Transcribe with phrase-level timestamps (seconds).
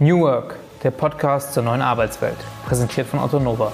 [0.00, 3.70] New Work, der Podcast zur neuen Arbeitswelt, präsentiert von Otto Nova.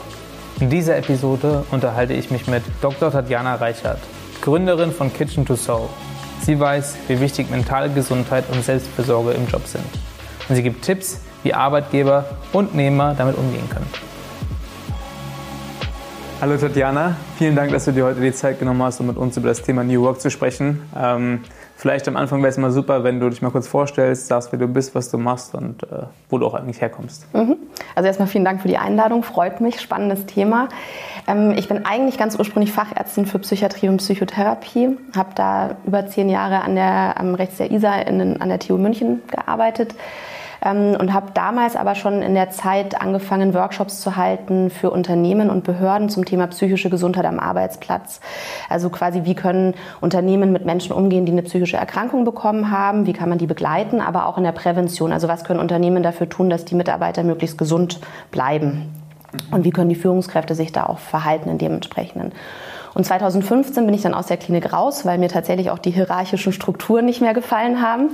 [0.61, 3.11] In dieser Episode unterhalte ich mich mit Dr.
[3.11, 4.00] Tatjana Reichert,
[4.43, 5.88] Gründerin von Kitchen to Soul.
[6.43, 9.87] Sie weiß, wie wichtig mentale Gesundheit und Selbstfürsorge im Job sind.
[10.51, 13.88] Und sie gibt Tipps, wie Arbeitgeber und Nehmer damit umgehen können.
[16.42, 19.38] Hallo Tatjana, vielen Dank, dass du dir heute die Zeit genommen hast, um mit uns
[19.38, 20.82] über das Thema New Work zu sprechen.
[20.95, 21.41] Ähm,
[21.80, 24.59] vielleicht am Anfang wäre es mal super, wenn du dich mal kurz vorstellst, sagst, wer
[24.59, 27.27] du bist, was du machst und äh, wo du auch eigentlich herkommst.
[27.34, 27.56] Mhm.
[27.95, 30.69] Also erstmal vielen Dank für die Einladung, freut mich, spannendes Thema.
[31.27, 36.29] Ähm, ich bin eigentlich ganz ursprünglich Fachärztin für Psychiatrie und Psychotherapie, habe da über zehn
[36.29, 39.95] Jahre an der, am Rechts der ISA in, an der TU München gearbeitet
[40.62, 45.50] ähm, und habe damals aber schon in der Zeit angefangen, Workshops zu halten für Unternehmen
[45.50, 48.20] und Behörden zum Thema psychische Gesundheit am Arbeitsplatz.
[48.69, 53.12] Also quasi, wie können Unternehmen mit Menschen umgehen, die eine psychische Erkrankung bekommen haben, wie
[53.12, 55.12] kann man die begleiten, aber auch in der Prävention.
[55.12, 58.00] Also was können Unternehmen dafür tun, dass die Mitarbeiter möglichst gesund
[58.30, 59.00] bleiben.
[59.51, 62.33] Und wie können die Führungskräfte sich da auch verhalten in dementsprechenden.
[62.95, 66.53] Und 2015 bin ich dann aus der Klinik raus, weil mir tatsächlich auch die hierarchischen
[66.53, 68.11] Strukturen nicht mehr gefallen haben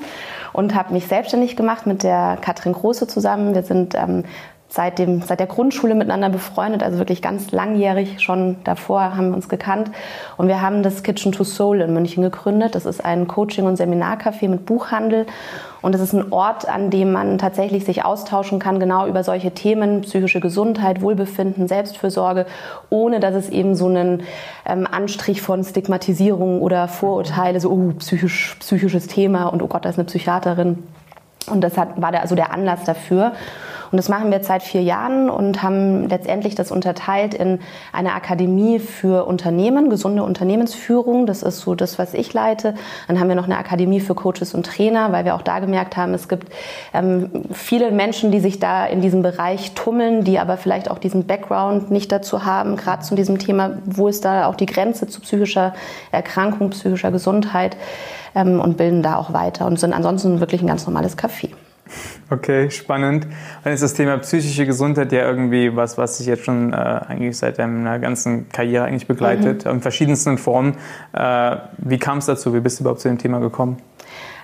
[0.53, 3.55] und habe mich selbstständig gemacht mit der Katrin Große zusammen.
[3.55, 4.25] Wir sind ähm,
[4.69, 9.37] seit, dem, seit der Grundschule miteinander befreundet, also wirklich ganz langjährig schon davor haben wir
[9.37, 9.91] uns gekannt.
[10.37, 12.75] Und wir haben das Kitchen to Soul in München gegründet.
[12.75, 15.27] Das ist ein Coaching- und Seminarcafé mit Buchhandel.
[15.83, 19.53] Und es ist ein Ort, an dem man tatsächlich sich austauschen kann, genau über solche
[19.53, 22.47] Themen, psychische Gesundheit, Wohlbefinden, Selbstfürsorge,
[22.91, 24.25] ohne dass es eben so einen
[24.67, 29.91] ähm, Anstrich von Stigmatisierung oder Vorurteile, so oh, psychisch, psychisches Thema und oh Gott, da
[29.91, 30.83] ist eine Psychiaterin.
[31.49, 33.33] Und das hat, war der, also der Anlass dafür.
[33.91, 37.61] Und das machen wir jetzt seit vier Jahren und haben letztendlich das unterteilt in
[37.93, 41.27] eine Akademie für Unternehmen, gesunde Unternehmensführung.
[41.27, 42.75] Das ist so das, was ich leite.
[43.09, 45.97] Dann haben wir noch eine Akademie für Coaches und Trainer, weil wir auch da gemerkt
[45.97, 46.53] haben, es gibt
[46.95, 51.27] ähm, viele Menschen, die sich da in diesem Bereich tummeln, die aber vielleicht auch diesen
[51.27, 55.21] Background nicht dazu haben, gerade zu diesem Thema, wo ist da auch die Grenze zu
[55.21, 55.75] psychischer
[56.13, 57.77] Erkrankung, psychischer Gesundheit
[58.35, 61.51] ähm, und bilden da auch weiter und sind ansonsten wirklich ein ganz normales Café.
[62.31, 63.27] Okay, spannend.
[63.63, 67.39] Dann ist das Thema psychische Gesundheit ja irgendwie was, was sich jetzt schon äh, eigentlich
[67.39, 69.73] seit deiner ganzen Karriere eigentlich begleitet, mhm.
[69.73, 70.77] in verschiedensten Formen.
[71.13, 72.53] Äh, wie kam es dazu?
[72.55, 73.79] Wie bist du überhaupt zu dem Thema gekommen?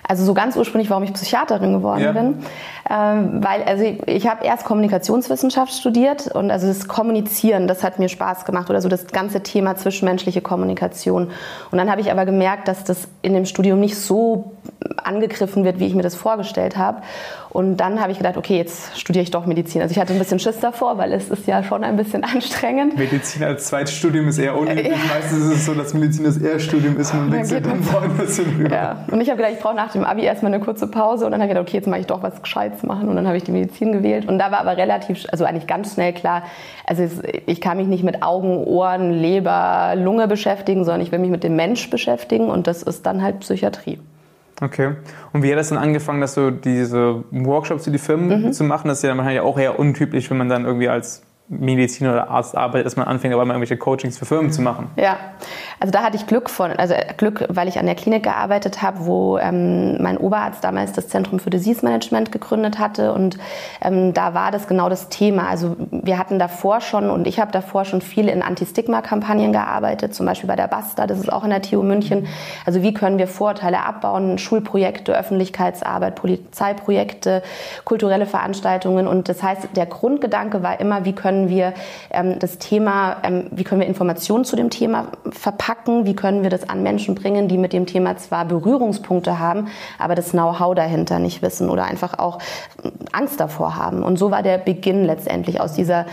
[0.05, 2.11] Also so ganz ursprünglich, warum ich Psychiaterin geworden ja.
[2.11, 2.43] bin.
[2.89, 7.99] Ähm, weil also ich, ich habe erst Kommunikationswissenschaft studiert und also das Kommunizieren, das hat
[7.99, 11.31] mir Spaß gemacht oder so das ganze Thema zwischenmenschliche Kommunikation.
[11.71, 14.52] Und dann habe ich aber gemerkt, dass das in dem Studium nicht so
[15.03, 17.01] angegriffen wird, wie ich mir das vorgestellt habe.
[17.49, 19.81] Und dann habe ich gedacht, okay, jetzt studiere ich doch Medizin.
[19.81, 22.97] Also ich hatte ein bisschen Schiss davor, weil es ist ja schon ein bisschen anstrengend.
[22.97, 24.87] Medizin als Zweitstudium ist eher unüblich.
[24.87, 24.95] Ja.
[25.13, 28.67] Meistens ist es so, dass Medizin das Erststudium ist und man wechselt dann woanders hin.
[28.71, 29.05] Ja.
[29.11, 31.41] Und ich habe gedacht, ich brauche nach dem Abi erstmal eine kurze Pause und dann
[31.41, 33.43] habe ich gedacht, okay, jetzt mache ich doch was Gescheites machen und dann habe ich
[33.43, 36.43] die Medizin gewählt und da war aber relativ, also eigentlich ganz schnell klar,
[36.87, 37.07] also
[37.45, 41.43] ich kann mich nicht mit Augen, Ohren, Leber, Lunge beschäftigen, sondern ich will mich mit
[41.43, 43.99] dem Mensch beschäftigen und das ist dann halt Psychiatrie.
[44.61, 44.95] Okay.
[45.31, 48.53] Und wie hat das dann angefangen, dass du diese Workshops für die Firmen mhm.
[48.53, 48.87] zu machen?
[48.87, 52.55] Das ist ja manchmal auch eher untypisch, wenn man dann irgendwie als Mediziner oder Arzt
[52.55, 54.89] arbeitet, dass man anfängt, aber mal irgendwelche Coachings für Firmen zu machen.
[54.95, 55.17] Ja,
[55.79, 59.05] also da hatte ich Glück von, also Glück, weil ich an der Klinik gearbeitet habe,
[59.05, 63.37] wo ähm, mein Oberarzt damals das Zentrum für Disease Management gegründet hatte und
[63.81, 65.49] ähm, da war das genau das Thema.
[65.49, 70.25] Also wir hatten davor schon und ich habe davor schon viel in Anti-Stigma-Kampagnen gearbeitet, zum
[70.25, 72.27] Beispiel bei der BASTA, das ist auch in der TU München.
[72.65, 77.41] Also wie können wir Vorurteile abbauen, Schulprojekte, Öffentlichkeitsarbeit, Polizeiprojekte,
[77.85, 81.73] kulturelle Veranstaltungen und das heißt, der Grundgedanke war immer, wie können wir
[82.11, 86.49] ähm, das Thema, ähm, wie können wir Informationen zu dem Thema verpacken, wie können wir
[86.49, 91.19] das an Menschen bringen, die mit dem Thema zwar Berührungspunkte haben, aber das Know-how dahinter
[91.19, 92.39] nicht wissen oder einfach auch
[93.13, 94.03] Angst davor haben.
[94.03, 96.05] Und so war der Beginn letztendlich aus dieser dieser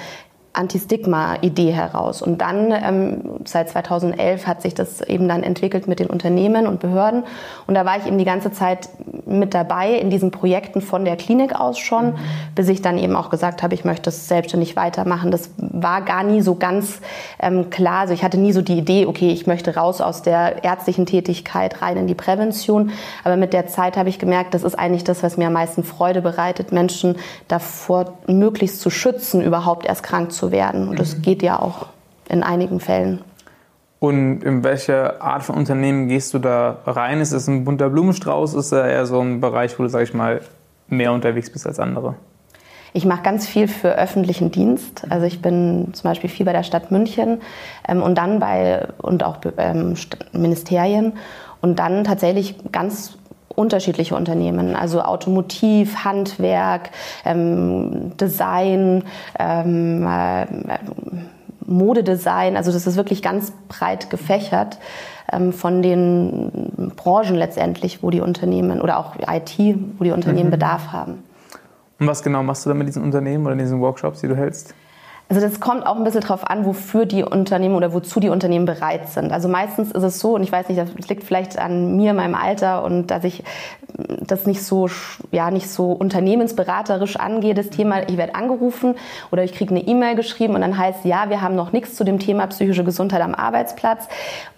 [0.52, 2.22] Anti-Stigma-Idee heraus.
[2.22, 6.80] Und dann, ähm, seit 2011, hat sich das eben dann entwickelt mit den Unternehmen und
[6.80, 7.22] Behörden.
[7.68, 8.88] Und da war ich eben die ganze Zeit
[9.26, 12.16] mit dabei in diesen Projekten von der Klinik aus schon, mhm.
[12.56, 15.30] bis ich dann eben auch gesagt habe, ich möchte es selbstständig weitermachen.
[15.30, 17.00] Das war gar nie so ganz
[17.38, 18.00] ähm, klar.
[18.00, 21.80] Also ich hatte nie so die Idee, okay, ich möchte raus aus der ärztlichen Tätigkeit
[21.80, 22.90] rein in die Prävention.
[23.22, 25.84] Aber mit der Zeit habe ich gemerkt, das ist eigentlich das, was mir am meisten
[25.84, 27.16] Freude bereitet, Menschen
[27.46, 30.88] davor möglichst zu schützen, überhaupt erst krank zu werden.
[30.88, 31.22] Und das mhm.
[31.22, 31.86] geht ja auch
[32.28, 33.20] in einigen Fällen.
[33.98, 37.20] Und in welche Art von Unternehmen gehst du da rein?
[37.20, 38.54] Ist es ein bunter Blumenstrauß?
[38.54, 40.40] Ist es eher so ein Bereich, wo du, sag ich mal,
[40.88, 42.14] mehr unterwegs bist als andere?
[42.92, 45.06] Ich mache ganz viel für öffentlichen Dienst.
[45.10, 47.40] Also ich bin zum Beispiel viel bei der Stadt München
[47.86, 49.94] ähm, und dann bei und auch ähm,
[50.32, 51.12] Ministerien
[51.60, 53.18] und dann tatsächlich ganz
[53.54, 56.90] unterschiedliche Unternehmen, also Automotiv, Handwerk,
[57.24, 59.04] ähm, Design,
[59.38, 60.46] ähm, äh,
[61.66, 62.56] Modedesign.
[62.56, 64.78] Also das ist wirklich ganz breit gefächert
[65.32, 69.58] ähm, von den Branchen letztendlich, wo die Unternehmen oder auch IT,
[69.98, 70.52] wo die Unternehmen mhm.
[70.52, 71.22] Bedarf haben.
[71.98, 74.74] Und was genau machst du dann mit diesen Unternehmen oder diesen Workshops, die du hältst?
[75.30, 78.66] Also das kommt auch ein bisschen darauf an, wofür die Unternehmen oder wozu die Unternehmen
[78.66, 79.30] bereit sind.
[79.30, 82.34] Also meistens ist es so, und ich weiß nicht, das liegt vielleicht an mir, meinem
[82.34, 83.44] Alter und dass ich
[83.96, 84.88] das nicht so,
[85.30, 88.96] ja, nicht so unternehmensberaterisch angehe, das Thema, ich werde angerufen
[89.30, 92.02] oder ich kriege eine E-Mail geschrieben und dann heißt, ja, wir haben noch nichts zu
[92.02, 94.08] dem Thema psychische Gesundheit am Arbeitsplatz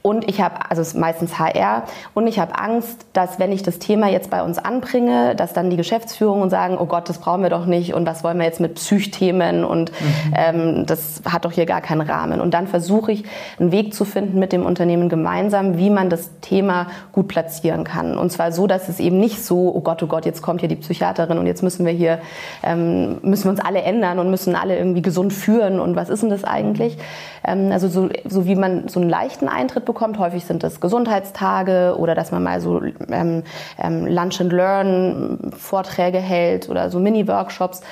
[0.03, 1.85] und ich habe, also es ist meistens HR,
[2.15, 5.71] und ich habe Angst, dass wenn ich das Thema jetzt bei uns anbringe, dass dann
[5.71, 8.61] die Geschäftsführung sagen, oh Gott, das brauchen wir doch nicht und was wollen wir jetzt
[8.61, 10.35] mit Psychthemen und mhm.
[10.35, 12.41] ähm, das hat doch hier gar keinen Rahmen.
[12.41, 13.25] Und dann versuche ich,
[13.59, 18.17] einen Weg zu finden mit dem Unternehmen gemeinsam, wie man das Thema gut platzieren kann.
[18.19, 20.69] Und zwar so, dass es eben nicht so, oh Gott, oh Gott, jetzt kommt hier
[20.69, 22.19] die Psychiaterin und jetzt müssen wir hier,
[22.63, 26.23] ähm, müssen wir uns alle ändern und müssen alle irgendwie gesund führen und was ist
[26.23, 26.99] denn das eigentlich?
[27.45, 30.19] Ähm, also so, so wie man so einen leichten Eintritt bekommt.
[30.19, 32.81] Häufig sind das Gesundheitstage oder dass man mal so
[33.11, 33.43] ähm,
[33.79, 37.83] ähm, Lunch and Learn Vorträge hält oder so Mini-Workshops.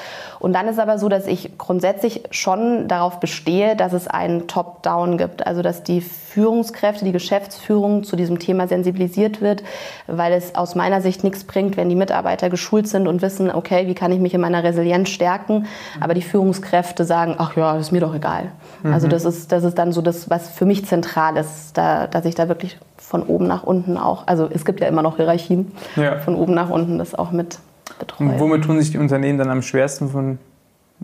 [0.41, 5.19] Und dann ist aber so, dass ich grundsätzlich schon darauf bestehe, dass es einen Top-Down
[5.19, 5.47] gibt.
[5.47, 9.63] Also dass die Führungskräfte, die Geschäftsführung zu diesem Thema sensibilisiert wird,
[10.07, 13.87] weil es aus meiner Sicht nichts bringt, wenn die Mitarbeiter geschult sind und wissen, okay,
[13.87, 15.67] wie kann ich mich in meiner Resilienz stärken,
[16.01, 18.53] aber die Führungskräfte sagen, ach ja, ist mir doch egal.
[18.83, 18.95] Mhm.
[18.95, 22.25] Also das ist, das ist dann so das, was für mich zentral ist, da, dass
[22.25, 25.73] ich da wirklich von oben nach unten auch, also es gibt ja immer noch Hierarchien,
[25.97, 26.19] ja.
[26.19, 27.59] von oben nach unten das auch mit
[27.99, 28.29] betreue.
[28.29, 30.39] Und womit tun sich die Unternehmen dann am schwersten von,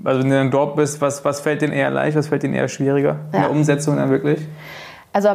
[0.05, 2.55] also wenn du dann dort bist, was, was fällt denen eher leicht, was fällt denen
[2.55, 4.41] eher schwieriger in der Umsetzung dann wirklich?
[5.13, 5.31] Also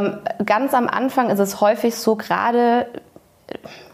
[0.46, 2.86] ganz am Anfang ist es häufig so, gerade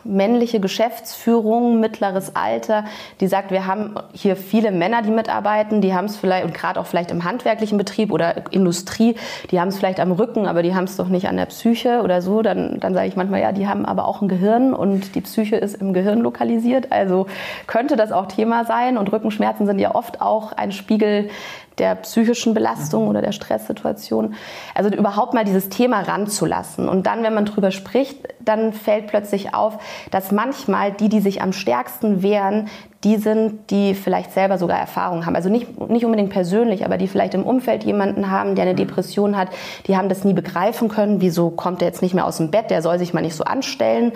[0.03, 2.85] männliche Geschäftsführung, mittleres Alter,
[3.19, 6.79] die sagt, wir haben hier viele Männer, die mitarbeiten, die haben es vielleicht, und gerade
[6.79, 9.15] auch vielleicht im handwerklichen Betrieb oder Industrie,
[9.51, 12.01] die haben es vielleicht am Rücken, aber die haben es doch nicht an der Psyche
[12.03, 12.41] oder so.
[12.41, 15.55] Dann, dann sage ich manchmal, ja, die haben aber auch ein Gehirn und die Psyche
[15.55, 16.91] ist im Gehirn lokalisiert.
[16.91, 17.27] Also
[17.67, 18.97] könnte das auch Thema sein.
[18.97, 21.29] Und Rückenschmerzen sind ja oft auch ein Spiegel
[21.77, 24.33] der psychischen Belastung oder der Stresssituation.
[24.73, 26.89] Also überhaupt mal dieses Thema ranzulassen.
[26.89, 29.77] Und dann, wenn man drüber spricht, dann fällt plötzlich auf,
[30.11, 32.69] dass manchmal die, die sich am stärksten wehren,
[33.03, 35.35] die sind, die vielleicht selber sogar Erfahrung haben.
[35.35, 38.77] Also nicht, nicht unbedingt persönlich, aber die vielleicht im Umfeld jemanden haben, der eine mhm.
[38.77, 39.49] Depression hat.
[39.85, 41.21] Die haben das nie begreifen können.
[41.21, 42.71] Wieso kommt er jetzt nicht mehr aus dem Bett?
[42.71, 44.13] Der soll sich mal nicht so anstellen.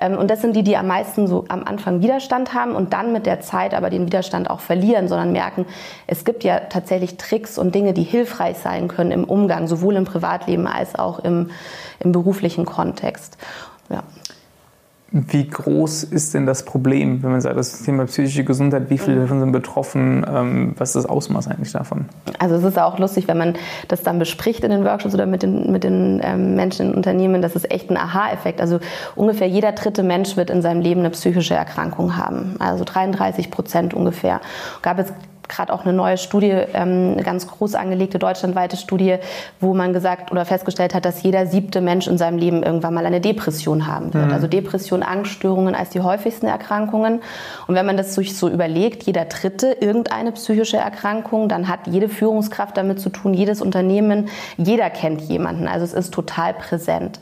[0.00, 3.12] Ähm, und das sind die, die am meisten so am Anfang Widerstand haben und dann
[3.12, 5.66] mit der Zeit aber den Widerstand auch verlieren, sondern merken,
[6.06, 10.04] es gibt ja tatsächlich Tricks und Dinge, die hilfreich sein können im Umgang, sowohl im
[10.04, 11.50] Privatleben als auch im,
[12.00, 13.36] im beruflichen Kontext.
[13.90, 14.02] Ja.
[15.12, 19.20] Wie groß ist denn das Problem, wenn man sagt, das Thema psychische Gesundheit, wie viele
[19.20, 20.24] davon sind betroffen?
[20.26, 22.06] Ähm, was ist das Ausmaß eigentlich davon?
[22.38, 23.54] Also es ist auch lustig, wenn man
[23.88, 27.42] das dann bespricht in den Workshops oder mit den, mit den ähm, Menschen in Unternehmen,
[27.42, 28.58] das ist echt ein Aha-Effekt.
[28.62, 28.80] Also
[29.14, 32.56] ungefähr jeder dritte Mensch wird in seinem Leben eine psychische Erkrankung haben.
[32.58, 34.40] Also 33 Prozent ungefähr.
[34.80, 35.12] Gab es
[35.48, 39.16] gerade auch eine neue Studie, ähm, eine ganz groß angelegte deutschlandweite Studie,
[39.60, 43.06] wo man gesagt oder festgestellt hat, dass jeder siebte Mensch in seinem Leben irgendwann mal
[43.06, 44.26] eine Depression haben wird.
[44.26, 44.32] Mhm.
[44.32, 47.20] Also Depression, Angststörungen als die häufigsten Erkrankungen.
[47.66, 52.08] Und wenn man das sich so überlegt, jeder dritte irgendeine psychische Erkrankung, dann hat jede
[52.08, 55.68] Führungskraft damit zu tun, jedes Unternehmen, jeder kennt jemanden.
[55.68, 57.20] Also es ist total präsent.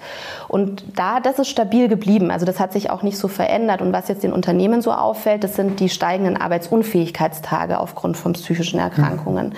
[0.49, 2.31] Und da, das ist stabil geblieben.
[2.31, 3.83] Also das hat sich auch nicht so verändert.
[3.83, 8.79] Und was jetzt den Unternehmen so auffällt, das sind die steigenden Arbeitsunfähigkeitstage aufgrund von psychischen
[8.79, 9.55] Erkrankungen.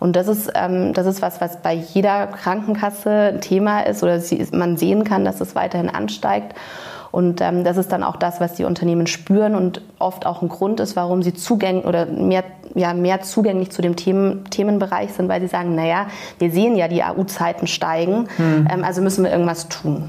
[0.00, 4.20] Und das ist, ähm, das ist was, was bei jeder Krankenkasse ein Thema ist oder
[4.20, 6.54] sie, man sehen kann, dass es weiterhin ansteigt.
[7.14, 10.48] Und ähm, das ist dann auch das, was die Unternehmen spüren und oft auch ein
[10.48, 12.42] Grund ist, warum sie zugänglich oder mehr,
[12.74, 16.08] ja, mehr zugänglich zu dem Themen, Themenbereich sind, weil sie sagen, naja,
[16.40, 18.66] wir sehen ja, die AU-Zeiten steigen, hm.
[18.68, 20.08] ähm, also müssen wir irgendwas tun.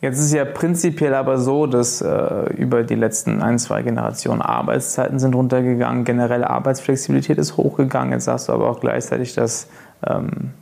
[0.00, 5.18] Jetzt ist ja prinzipiell aber so, dass äh, über die letzten ein, zwei Generationen Arbeitszeiten
[5.18, 8.12] sind runtergegangen, generelle Arbeitsflexibilität ist hochgegangen.
[8.12, 9.68] Jetzt sagst du aber auch gleichzeitig, dass
[10.06, 10.54] ähm,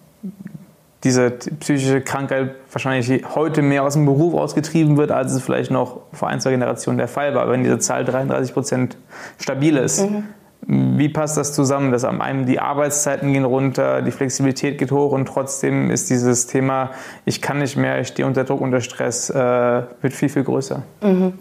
[1.05, 6.01] diese psychische Krankheit wahrscheinlich heute mehr aus dem Beruf ausgetrieben wird, als es vielleicht noch
[6.13, 7.49] vor ein, zwei Generationen der Fall war.
[7.49, 8.97] Wenn diese Zahl 33 Prozent
[9.39, 10.25] stabil ist, mhm.
[10.71, 15.13] Wie passt das zusammen, dass am einen die Arbeitszeiten gehen runter, die Flexibilität geht hoch
[15.13, 16.91] und trotzdem ist dieses Thema,
[17.25, 19.35] ich kann nicht mehr, ich stehe unter Druck, unter Stress, äh,
[20.03, 20.83] wird viel, viel größer?
[21.01, 21.33] Mhm.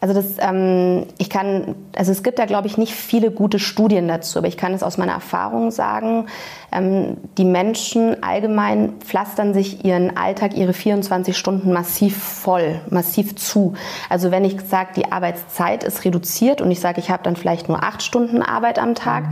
[0.00, 4.06] Also das, ähm, ich kann, also es gibt da glaube ich nicht viele gute Studien
[4.06, 6.26] dazu, aber ich kann es aus meiner Erfahrung sagen.
[6.70, 13.74] Ähm, die Menschen allgemein pflastern sich ihren Alltag, ihre 24 Stunden massiv voll, massiv zu.
[14.08, 17.68] Also wenn ich sage, die Arbeitszeit ist reduziert und ich sage, ich habe dann vielleicht
[17.68, 19.24] nur acht Stunden Arbeit am Tag,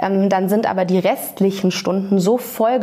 [0.00, 2.80] ähm, dann sind aber die restlichen Stunden so voll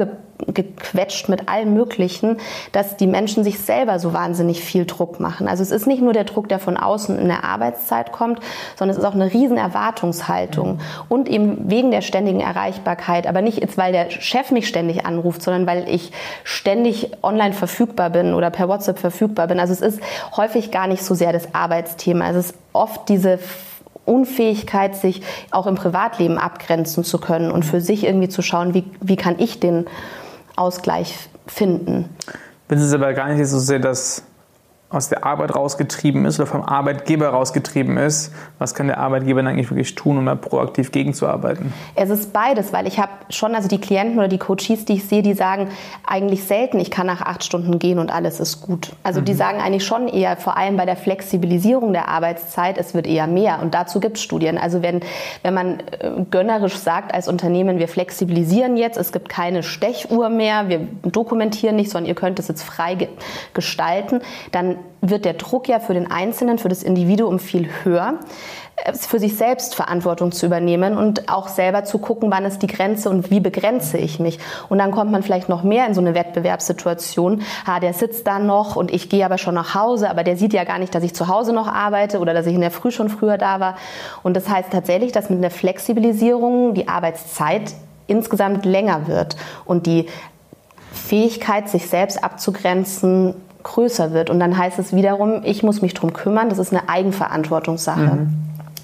[0.48, 2.38] gequetscht mit allem Möglichen,
[2.72, 5.48] dass die Menschen sich selber so wahnsinnig viel Druck machen.
[5.48, 8.40] Also es ist nicht nur der Druck, der von außen in der Arbeitszeit kommt,
[8.76, 10.80] sondern es ist auch eine riesen Erwartungshaltung.
[11.08, 15.42] Und eben wegen der ständigen Erreichbarkeit, aber nicht jetzt, weil der Chef mich ständig anruft,
[15.42, 16.12] sondern weil ich
[16.44, 19.60] ständig online verfügbar bin oder per WhatsApp verfügbar bin.
[19.60, 20.02] Also es ist
[20.36, 22.30] häufig gar nicht so sehr das Arbeitsthema.
[22.30, 23.40] Es ist oft diese
[24.04, 25.22] Unfähigkeit, sich
[25.52, 29.40] auch im Privatleben abgrenzen zu können und für sich irgendwie zu schauen, wie, wie kann
[29.40, 29.86] ich den
[30.58, 31.16] Ausgleich
[31.48, 32.10] finden.
[32.68, 34.24] Wenn es aber gar nicht so sehr das
[34.96, 39.52] aus der Arbeit rausgetrieben ist oder vom Arbeitgeber rausgetrieben ist, was kann der Arbeitgeber dann
[39.52, 41.74] eigentlich wirklich tun, um da proaktiv gegenzuarbeiten?
[41.96, 45.06] Es ist beides, weil ich habe schon, also die Klienten oder die Coaches, die ich
[45.06, 45.70] sehe, die sagen
[46.06, 48.94] eigentlich selten, ich kann nach acht Stunden gehen und alles ist gut.
[49.04, 49.26] Also mhm.
[49.26, 53.28] die sagen eigentlich schon eher, vor allem bei der Flexibilisierung der Arbeitszeit, es wird eher
[53.28, 54.58] mehr und dazu gibt es Studien.
[54.58, 55.02] Also wenn,
[55.44, 60.70] wenn man äh, gönnerisch sagt als Unternehmen, wir flexibilisieren jetzt, es gibt keine Stechuhr mehr,
[60.70, 62.96] wir dokumentieren nicht, sondern ihr könnt es jetzt frei
[63.54, 64.22] gestalten,
[64.52, 68.20] dann wird der Druck ja für den Einzelnen, für das Individuum viel höher,
[68.94, 73.10] für sich selbst Verantwortung zu übernehmen und auch selber zu gucken, wann ist die Grenze
[73.10, 74.40] und wie begrenze ich mich.
[74.68, 77.42] Und dann kommt man vielleicht noch mehr in so eine Wettbewerbssituation.
[77.66, 80.54] Ha, der sitzt da noch und ich gehe aber schon nach Hause, aber der sieht
[80.54, 82.92] ja gar nicht, dass ich zu Hause noch arbeite oder dass ich in der Früh
[82.92, 83.76] schon früher da war.
[84.24, 87.74] Und das heißt tatsächlich, dass mit einer Flexibilisierung die Arbeitszeit
[88.08, 90.08] insgesamt länger wird und die
[90.92, 94.30] Fähigkeit, sich selbst abzugrenzen, größer wird.
[94.30, 96.48] Und dann heißt es wiederum, ich muss mich drum kümmern.
[96.48, 98.00] Das ist eine Eigenverantwortungssache.
[98.00, 98.34] Mhm.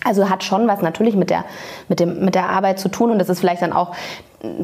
[0.03, 1.45] Also hat schon was natürlich mit der,
[1.87, 3.11] mit, dem, mit der Arbeit zu tun.
[3.11, 3.95] Und das ist vielleicht dann auch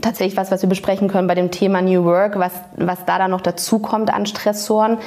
[0.02, 3.32] tatsächlich was, was wir besprechen können bei dem Thema New Work, was, was da dann
[3.32, 4.98] noch dazukommt an Stressoren.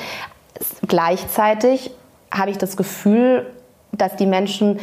[0.87, 1.91] Gleichzeitig
[2.31, 3.47] habe ich das Gefühl,
[3.93, 4.79] dass die Menschen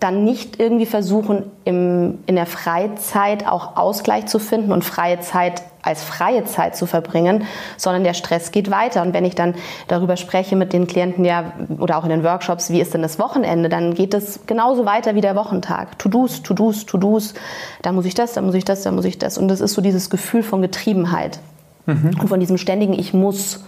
[0.00, 5.62] dann nicht irgendwie versuchen, im, in der Freizeit auch Ausgleich zu finden und freie Zeit
[5.82, 7.44] als freie Zeit zu verbringen,
[7.76, 9.02] sondern der Stress geht weiter.
[9.02, 9.54] Und wenn ich dann
[9.88, 13.18] darüber spreche mit den Klienten ja oder auch in den Workshops, wie ist denn das
[13.18, 15.98] Wochenende, dann geht es genauso weiter wie der Wochentag.
[15.98, 17.34] To-Dos, To-Dos, To-Dos.
[17.82, 19.38] Da muss ich das, da muss ich das, da muss ich das.
[19.38, 21.38] Und das ist so dieses Gefühl von Getriebenheit
[21.86, 22.10] mhm.
[22.20, 23.64] und von diesem ständigen Ich muss.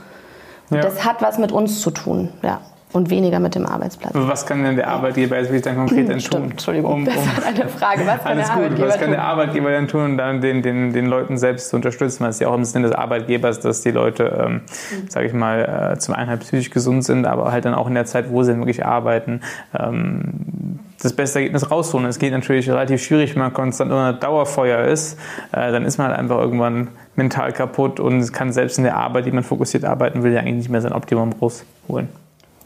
[0.70, 0.80] Ja.
[0.80, 2.60] Das hat was mit uns zu tun, ja
[2.92, 4.12] und weniger mit dem Arbeitsplatz.
[4.14, 6.50] Was kann denn der Arbeitgeber jetzt wirklich dann konkret denn tun?
[6.50, 8.06] Entschuldigung, um, um, das war eine Frage.
[8.06, 8.88] Was kann der Arbeitgeber gut.
[8.88, 12.25] Was kann der Arbeitgeber denn tun, um dann den, den, den Leuten selbst zu unterstützen?
[12.25, 15.09] Weil es ja auch im Sinne des Arbeitgebers, dass die Leute, ähm, mhm.
[15.09, 17.94] sage ich mal, äh, zum einen halt psychisch gesund sind, aber halt dann auch in
[17.94, 19.40] der Zeit, wo sie wirklich arbeiten,
[19.78, 22.06] ähm, das beste Ergebnis rausholen.
[22.06, 25.18] Es geht natürlich relativ schwierig, wenn man konstant unter Dauerfeuer ist.
[25.52, 29.26] Äh, dann ist man halt einfach irgendwann mental kaputt und kann selbst in der Arbeit,
[29.26, 32.09] die man fokussiert arbeiten will, ja eigentlich nicht mehr sein Optimum rausholen.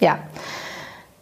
[0.00, 0.18] Ja.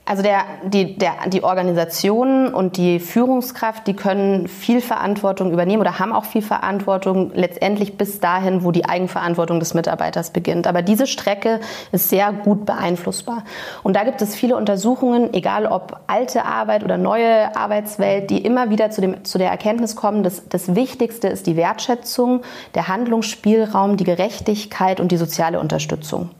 [0.04, 6.00] Also der, die, der, die Organisation und die Führungskraft, die können viel Verantwortung übernehmen oder
[6.00, 10.66] haben auch viel Verantwortung letztendlich bis dahin, wo die Eigenverantwortung des Mitarbeiters beginnt.
[10.66, 11.60] Aber diese Strecke
[11.92, 13.44] ist sehr gut beeinflussbar.
[13.84, 18.70] Und da gibt es viele Untersuchungen, egal ob alte Arbeit oder neue Arbeitswelt, die immer
[18.70, 22.42] wieder zu, dem, zu der Erkenntnis kommen, dass das Wichtigste ist die Wertschätzung,
[22.74, 26.30] der Handlungsspielraum, die Gerechtigkeit und die soziale Unterstützung.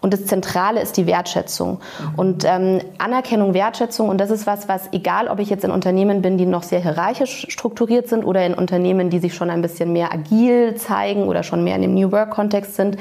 [0.00, 1.80] Und das Zentrale ist die Wertschätzung.
[2.16, 6.22] Und ähm, Anerkennung, Wertschätzung, und das ist was, was, egal ob ich jetzt in Unternehmen
[6.22, 9.92] bin, die noch sehr hierarchisch strukturiert sind oder in Unternehmen, die sich schon ein bisschen
[9.92, 12.96] mehr agil zeigen oder schon mehr in dem New Work-Kontext sind,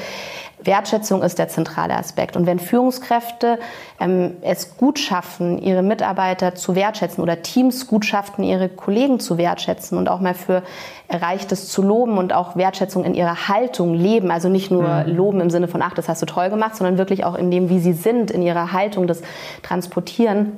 [0.60, 2.36] Wertschätzung ist der zentrale Aspekt.
[2.36, 3.60] Und wenn Führungskräfte
[4.00, 9.38] ähm, es gut schaffen, ihre Mitarbeiter zu wertschätzen oder Teams gut schaffen, ihre Kollegen zu
[9.38, 10.64] wertschätzen und auch mal für
[11.08, 15.16] Erreichtes zu loben und auch Wertschätzung in ihrer Haltung leben, also nicht nur mhm.
[15.16, 17.70] loben im Sinne von, ach, das hast du toll gemacht, sondern wirklich auch in dem,
[17.70, 19.22] wie sie sind, in ihrer Haltung, das
[19.62, 20.54] transportieren,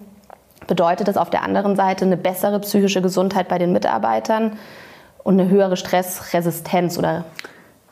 [0.65, 4.53] bedeutet das auf der anderen Seite eine bessere psychische Gesundheit bei den Mitarbeitern
[5.23, 7.25] und eine höhere Stressresistenz oder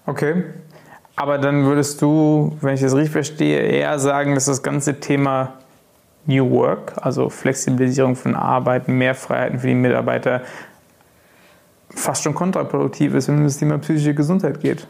[0.07, 0.45] Okay.
[1.17, 5.53] Aber dann würdest du, wenn ich das richtig verstehe, eher sagen, dass das ganze Thema
[6.27, 10.43] New Work, also Flexibilisierung von Arbeit, mehr Freiheiten für die Mitarbeiter,
[11.89, 14.85] fast schon kontraproduktiv ist, wenn es um das Thema psychische Gesundheit geht.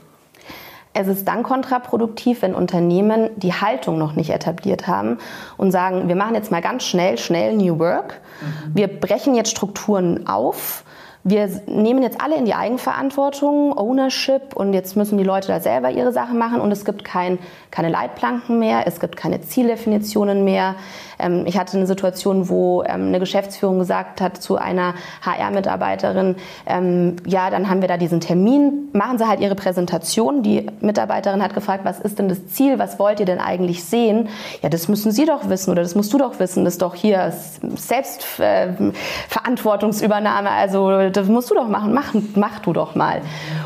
[0.94, 5.20] Es ist dann kontraproduktiv, wenn Unternehmen die Haltung noch nicht etabliert haben
[5.56, 8.20] und sagen, wir machen jetzt mal ganz schnell, schnell New Work.
[8.42, 8.76] Mhm.
[8.76, 10.84] Wir brechen jetzt Strukturen auf
[11.30, 15.92] wir nehmen jetzt alle in die Eigenverantwortung, Ownership und jetzt müssen die Leute da selber
[15.92, 17.38] ihre Sachen machen und es gibt kein,
[17.70, 20.76] keine Leitplanken mehr, es gibt keine Zieldefinitionen mehr.
[21.20, 27.18] Ähm, ich hatte eine Situation, wo ähm, eine Geschäftsführung gesagt hat zu einer HR-Mitarbeiterin, ähm,
[27.26, 30.44] ja, dann haben wir da diesen Termin, machen Sie halt Ihre Präsentation.
[30.44, 34.30] Die Mitarbeiterin hat gefragt, was ist denn das Ziel, was wollt ihr denn eigentlich sehen?
[34.62, 36.96] Ja, das müssen Sie doch wissen oder das musst du doch wissen, das ist doch
[36.96, 37.34] hier
[37.76, 43.22] Selbstverantwortungsübernahme, also das musst du doch machen, mach, mach du doch mal.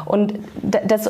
[0.05, 1.08] Und das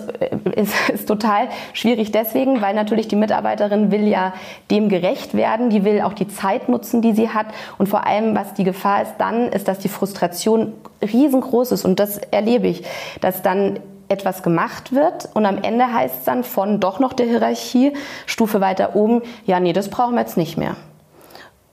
[0.55, 4.33] ist, ist total schwierig deswegen, weil natürlich die Mitarbeiterin will ja
[4.69, 7.47] dem gerecht werden, die will auch die Zeit nutzen, die sie hat.
[7.77, 11.85] Und vor allem, was die Gefahr ist dann, ist, dass die Frustration riesengroß ist.
[11.85, 12.83] Und das erlebe ich,
[13.21, 13.79] dass dann
[14.11, 17.93] etwas gemacht wird und am Ende heißt es dann von doch noch der Hierarchie,
[18.25, 20.75] Stufe weiter oben, ja, nee, das brauchen wir jetzt nicht mehr.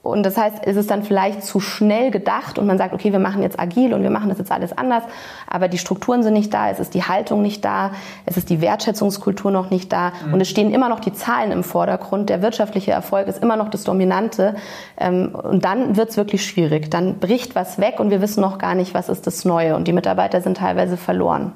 [0.01, 3.19] Und das heißt, es ist dann vielleicht zu schnell gedacht und man sagt, okay, wir
[3.19, 5.03] machen jetzt agil und wir machen das jetzt alles anders,
[5.45, 7.91] aber die Strukturen sind nicht da, es ist die Haltung nicht da,
[8.25, 10.35] es ist die Wertschätzungskultur noch nicht da mhm.
[10.35, 12.29] und es stehen immer noch die Zahlen im Vordergrund.
[12.29, 14.55] Der wirtschaftliche Erfolg ist immer noch das Dominante
[14.97, 16.89] ähm, und dann wird es wirklich schwierig.
[16.89, 19.85] Dann bricht was weg und wir wissen noch gar nicht, was ist das Neue und
[19.85, 21.51] die Mitarbeiter sind teilweise verloren.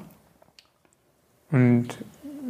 [1.50, 1.96] Und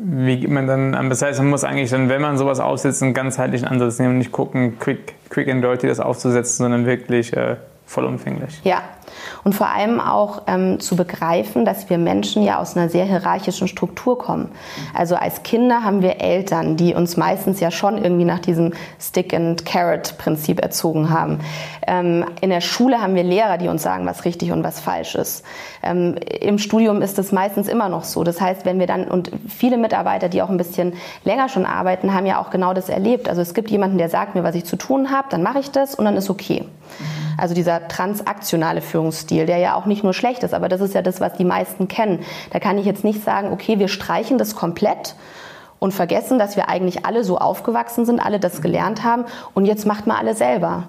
[0.06, 1.08] wie geht man dann an?
[1.08, 4.18] Das heißt, man muss eigentlich dann, wenn man sowas aufsetzt, einen ganzheitlichen Ansatz nehmen und
[4.18, 7.56] nicht gucken, quick, quick and dirty das aufzusetzen, sondern wirklich äh,
[7.86, 8.60] vollumfänglich.
[8.64, 8.82] Ja,
[9.44, 13.68] und vor allem auch ähm, zu begreifen, dass wir Menschen ja aus einer sehr hierarchischen
[13.68, 14.50] Struktur kommen.
[14.94, 20.60] Also als Kinder haben wir Eltern, die uns meistens ja schon irgendwie nach diesem Stick-and-Carrot-Prinzip
[20.60, 21.40] erzogen haben.
[21.86, 25.14] Ähm, in der Schule haben wir Lehrer, die uns sagen, was richtig und was falsch
[25.14, 25.44] ist.
[25.82, 28.24] Ähm, Im Studium ist es meistens immer noch so.
[28.24, 32.14] Das heißt, wenn wir dann, und viele Mitarbeiter, die auch ein bisschen länger schon arbeiten,
[32.14, 33.28] haben ja auch genau das erlebt.
[33.28, 35.70] Also es gibt jemanden, der sagt mir, was ich zu tun habe, dann mache ich
[35.70, 36.64] das und dann ist okay.
[37.36, 38.80] Also dieser transaktionale
[39.14, 41.44] Führungsstil, der ja auch nicht nur schlecht ist, aber das ist ja das, was die
[41.44, 42.24] meisten kennen.
[42.52, 45.14] Da kann ich jetzt nicht sagen, okay, wir streichen das komplett
[45.78, 49.86] und vergessen, dass wir eigentlich alle so aufgewachsen sind, alle das gelernt haben und jetzt
[49.86, 50.84] macht man alle selber.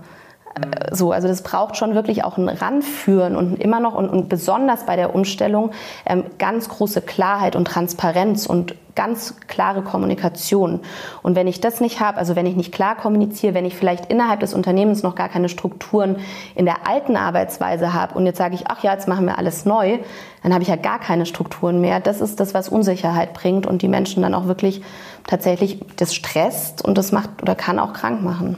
[0.91, 4.85] So, also das braucht schon wirklich auch ein Ranführen und immer noch und, und besonders
[4.85, 5.71] bei der Umstellung
[6.05, 10.79] ähm, ganz große Klarheit und Transparenz und ganz klare Kommunikation.
[11.21, 14.05] Und wenn ich das nicht habe, also wenn ich nicht klar kommuniziere, wenn ich vielleicht
[14.05, 16.17] innerhalb des Unternehmens noch gar keine Strukturen
[16.55, 19.65] in der alten Arbeitsweise habe und jetzt sage ich, ach ja, jetzt machen wir alles
[19.65, 19.99] neu,
[20.41, 21.99] dann habe ich ja gar keine Strukturen mehr.
[21.99, 24.81] Das ist das, was Unsicherheit bringt und die Menschen dann auch wirklich
[25.27, 28.57] tatsächlich das stresst und das macht oder kann auch krank machen.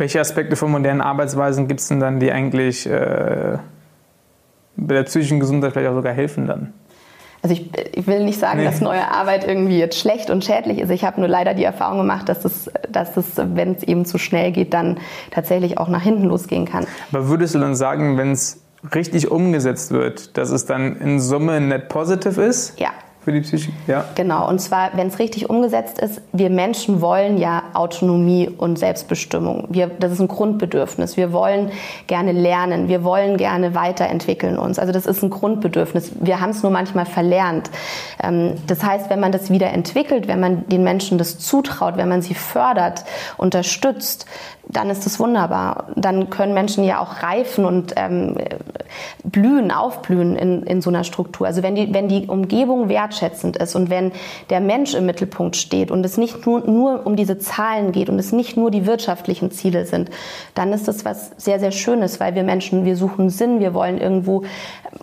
[0.00, 3.58] Welche Aspekte von modernen Arbeitsweisen gibt es denn dann, die eigentlich äh,
[4.74, 6.72] bei der psychischen Gesundheit vielleicht auch sogar helfen dann?
[7.42, 8.64] Also ich, ich will nicht sagen, nee.
[8.64, 10.88] dass neue Arbeit irgendwie jetzt schlecht und schädlich ist.
[10.88, 14.16] Ich habe nur leider die Erfahrung gemacht, dass das, dass das wenn es eben zu
[14.16, 14.96] schnell geht, dann
[15.32, 16.86] tatsächlich auch nach hinten losgehen kann.
[17.12, 18.62] Aber würdest du dann sagen, wenn es
[18.94, 22.80] richtig umgesetzt wird, dass es dann in Summe net positive ist?
[22.80, 22.88] Ja,
[23.22, 24.06] für die Psyche, ja.
[24.14, 29.66] Genau, und zwar, wenn es richtig umgesetzt ist, wir Menschen wollen ja Autonomie und Selbstbestimmung.
[29.68, 31.18] Wir, das ist ein Grundbedürfnis.
[31.18, 31.70] Wir wollen
[32.06, 34.78] gerne lernen, wir wollen gerne weiterentwickeln uns.
[34.78, 36.12] Also das ist ein Grundbedürfnis.
[36.18, 37.70] Wir haben es nur manchmal verlernt.
[38.22, 42.08] Ähm, das heißt, wenn man das wieder entwickelt, wenn man den Menschen das zutraut, wenn
[42.08, 43.04] man sie fördert,
[43.36, 44.24] unterstützt,
[44.72, 45.88] dann ist das wunderbar.
[45.96, 48.36] Dann können Menschen ja auch reifen und ähm,
[49.24, 51.46] blühen, aufblühen in, in so einer Struktur.
[51.46, 52.88] Also wenn die, wenn die Umgebung
[53.20, 54.12] wertschätzend ist und wenn
[54.48, 58.18] der Mensch im Mittelpunkt steht und es nicht nur, nur um diese Zahlen geht und
[58.18, 60.10] es nicht nur die wirtschaftlichen Ziele sind,
[60.54, 63.98] dann ist das was sehr, sehr Schönes, weil wir Menschen, wir suchen Sinn, wir wollen
[63.98, 64.44] irgendwo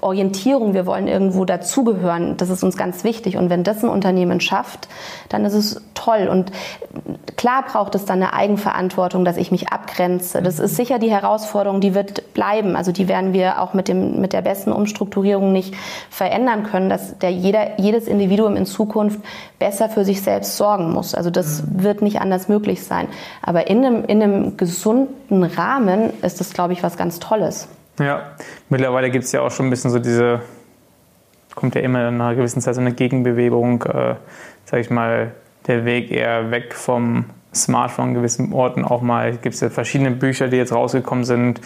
[0.01, 2.38] Orientierung, wir wollen irgendwo dazugehören.
[2.38, 3.38] Das ist uns ganz wichtig.
[3.38, 4.88] Und wenn das ein Unternehmen schafft,
[5.30, 6.27] dann ist es toll.
[6.30, 6.51] Und
[7.36, 10.41] klar braucht es dann eine Eigenverantwortung, dass ich mich abgrenze.
[10.41, 12.75] Das ist sicher die Herausforderung, die wird bleiben.
[12.75, 15.73] Also die werden wir auch mit, dem, mit der besten Umstrukturierung nicht
[16.10, 19.19] verändern können, dass der jeder, jedes Individuum in Zukunft
[19.60, 21.15] besser für sich selbst sorgen muss.
[21.15, 21.83] Also das mhm.
[21.83, 23.07] wird nicht anders möglich sein.
[23.41, 27.67] Aber in einem, in einem gesunden Rahmen ist das, glaube ich, was ganz Tolles.
[27.99, 28.31] Ja,
[28.69, 30.41] mittlerweile gibt es ja auch schon ein bisschen so diese,
[31.55, 34.15] kommt ja immer in einer gewissen Zeit so eine Gegenbewegung, äh,
[34.65, 35.31] sag ich mal,
[35.65, 39.31] der Weg eher weg vom Smartphone an gewissen Orten auch mal.
[39.31, 41.60] Gibt es ja verschiedene Bücher, die jetzt rausgekommen sind.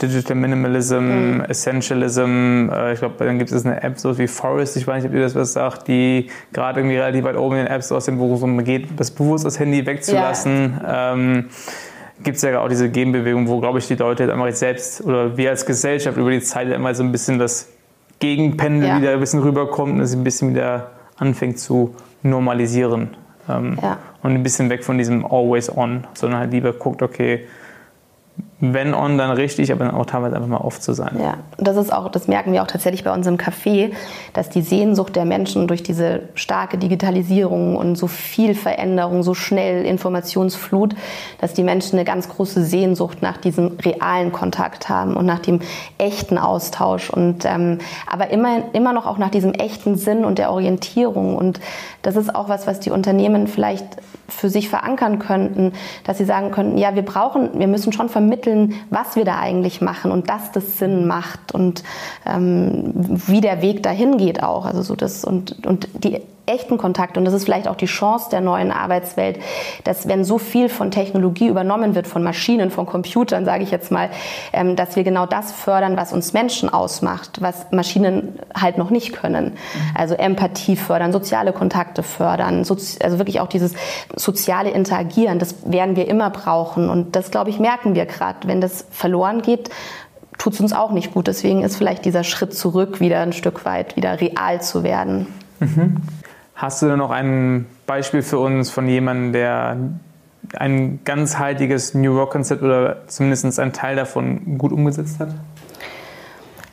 [0.00, 1.40] Digital Minimalism, mhm.
[1.42, 2.68] Essentialism.
[2.72, 5.16] Äh, ich glaube, dann gibt es eine App so wie Forest, ich weiß nicht, ob
[5.16, 8.18] ihr das was sagt, die gerade irgendwie relativ weit oben in den Apps aus dem
[8.18, 10.80] wo es geht, das bewusst das Handy wegzulassen.
[10.82, 11.12] Ja.
[11.12, 11.46] Ähm,
[12.22, 15.36] gibt es ja auch diese Gegenbewegung, wo, glaube ich, die Leute jetzt einfach selbst oder
[15.36, 17.68] wir als Gesellschaft über die Zeit immer so ein bisschen das
[18.18, 19.00] Gegenpendel ja.
[19.00, 23.16] wieder ein bisschen rüberkommt und es ein bisschen wieder anfängt zu normalisieren.
[23.48, 23.98] Ähm, ja.
[24.22, 27.46] Und ein bisschen weg von diesem Always On, sondern halt lieber guckt, okay,
[28.60, 31.18] wenn on, dann richtig, aber dann auch teilweise einfach mal off zu sein.
[31.20, 33.92] Ja, das ist auch, das merken wir auch tatsächlich bei uns im Café,
[34.34, 39.86] dass die Sehnsucht der Menschen durch diese starke Digitalisierung und so viel Veränderung, so schnell
[39.86, 40.94] Informationsflut,
[41.40, 45.60] dass die Menschen eine ganz große Sehnsucht nach diesem realen Kontakt haben und nach dem
[45.96, 50.50] echten Austausch und ähm, aber immer, immer noch auch nach diesem echten Sinn und der
[50.52, 51.36] Orientierung.
[51.36, 51.60] Und
[52.02, 53.84] das ist auch was, was die Unternehmen vielleicht
[54.40, 55.72] für sich verankern könnten,
[56.04, 59.80] dass sie sagen könnten, ja, wir brauchen, wir müssen schon vermitteln, was wir da eigentlich
[59.80, 61.84] machen und dass das Sinn macht und
[62.26, 64.64] ähm, wie der Weg dahin geht auch.
[64.64, 67.16] Also so das und, und die echten Kontakt.
[67.16, 69.38] Und das ist vielleicht auch die Chance der neuen Arbeitswelt,
[69.84, 73.90] dass wenn so viel von Technologie übernommen wird, von Maschinen, von Computern, sage ich jetzt
[73.90, 74.10] mal,
[74.52, 79.12] ähm, dass wir genau das fördern, was uns Menschen ausmacht, was Maschinen halt noch nicht
[79.12, 79.52] können.
[79.94, 83.74] Also Empathie fördern, soziale Kontakte fördern, also wirklich auch dieses
[84.30, 86.88] soziale Interagieren, das werden wir immer brauchen.
[86.88, 88.46] Und das, glaube ich, merken wir gerade.
[88.46, 89.70] Wenn das verloren geht,
[90.38, 91.26] tut es uns auch nicht gut.
[91.26, 95.26] Deswegen ist vielleicht dieser Schritt zurück wieder ein Stück weit wieder real zu werden.
[95.58, 95.96] Mhm.
[96.54, 99.76] Hast du noch ein Beispiel für uns von jemandem, der
[100.56, 105.30] ein ganzheitliches New Work-Konzept oder zumindest einen Teil davon gut umgesetzt hat?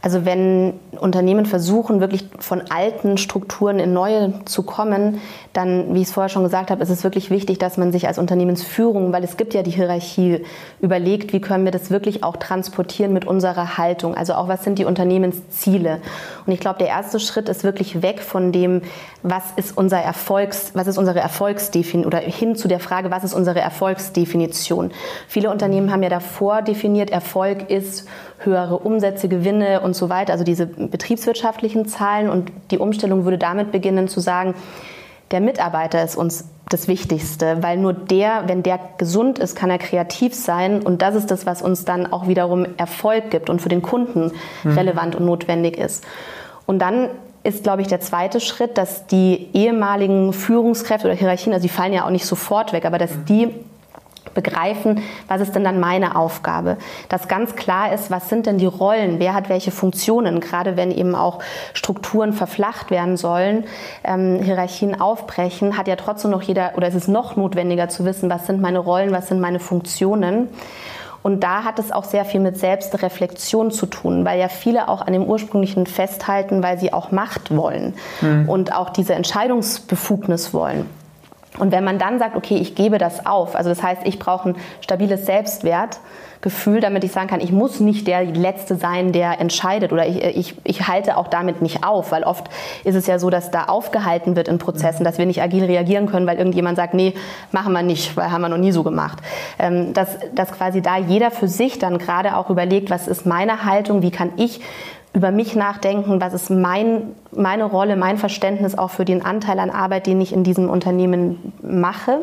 [0.01, 5.19] Also wenn Unternehmen versuchen, wirklich von alten Strukturen in neue zu kommen,
[5.53, 8.07] dann, wie ich es vorher schon gesagt habe, ist es wirklich wichtig, dass man sich
[8.07, 10.43] als Unternehmensführung, weil es gibt ja die Hierarchie,
[10.81, 14.15] überlegt, wie können wir das wirklich auch transportieren mit unserer Haltung.
[14.15, 15.99] Also auch, was sind die Unternehmensziele?
[16.47, 18.81] Und ich glaube, der erste Schritt ist wirklich weg von dem,
[19.21, 23.33] was ist unser Erfolgs, was ist unsere Erfolgsdefinition oder hin zu der Frage, was ist
[23.33, 24.91] unsere Erfolgsdefinition?
[25.27, 28.07] Viele Unternehmen haben ja davor definiert, Erfolg ist
[28.39, 32.29] höhere Umsätze, Gewinne und so weiter, also diese betriebswirtschaftlichen Zahlen.
[32.29, 34.55] Und die Umstellung würde damit beginnen zu sagen,
[35.31, 39.77] der Mitarbeiter ist uns das Wichtigste, weil nur der, wenn der gesund ist, kann er
[39.77, 43.69] kreativ sein und das ist das, was uns dann auch wiederum Erfolg gibt und für
[43.69, 44.31] den Kunden
[44.63, 44.71] mhm.
[44.71, 46.05] relevant und notwendig ist.
[46.65, 47.09] Und dann
[47.43, 51.93] ist, glaube ich, der zweite Schritt, dass die ehemaligen Führungskräfte oder Hierarchien, also die fallen
[51.93, 53.25] ja auch nicht sofort weg, aber dass mhm.
[53.25, 53.55] die
[54.33, 56.77] begreifen, was ist denn dann meine Aufgabe.
[57.09, 60.91] Dass ganz klar ist, was sind denn die Rollen, wer hat welche Funktionen, gerade wenn
[60.91, 61.39] eben auch
[61.73, 63.65] Strukturen verflacht werden sollen,
[64.03, 68.29] ähm, Hierarchien aufbrechen, hat ja trotzdem noch jeder, oder ist es noch notwendiger zu wissen,
[68.29, 70.49] was sind meine Rollen, was sind meine Funktionen.
[71.23, 75.01] Und da hat es auch sehr viel mit Selbstreflexion zu tun, weil ja viele auch
[75.01, 78.47] an dem ursprünglichen festhalten, weil sie auch Macht wollen mhm.
[78.47, 80.85] und auch diese Entscheidungsbefugnis wollen.
[81.57, 84.49] Und wenn man dann sagt, okay, ich gebe das auf, also das heißt, ich brauche
[84.49, 89.91] ein stabiles Selbstwertgefühl, damit ich sagen kann, ich muss nicht der Letzte sein, der entscheidet
[89.91, 92.49] oder ich, ich, ich halte auch damit nicht auf, weil oft
[92.83, 96.07] ist es ja so, dass da aufgehalten wird in Prozessen, dass wir nicht agil reagieren
[96.07, 97.13] können, weil irgendjemand sagt, nee,
[97.51, 99.17] machen wir nicht, weil haben wir noch nie so gemacht.
[99.59, 103.65] Ähm, dass, dass quasi da jeder für sich dann gerade auch überlegt, was ist meine
[103.65, 104.61] Haltung, wie kann ich
[105.17, 109.71] über mich nachdenken, was ist mein, meine Rolle, mein Verständnis auch für den Anteil an
[109.71, 112.19] Arbeit, den ich in diesem Unternehmen mache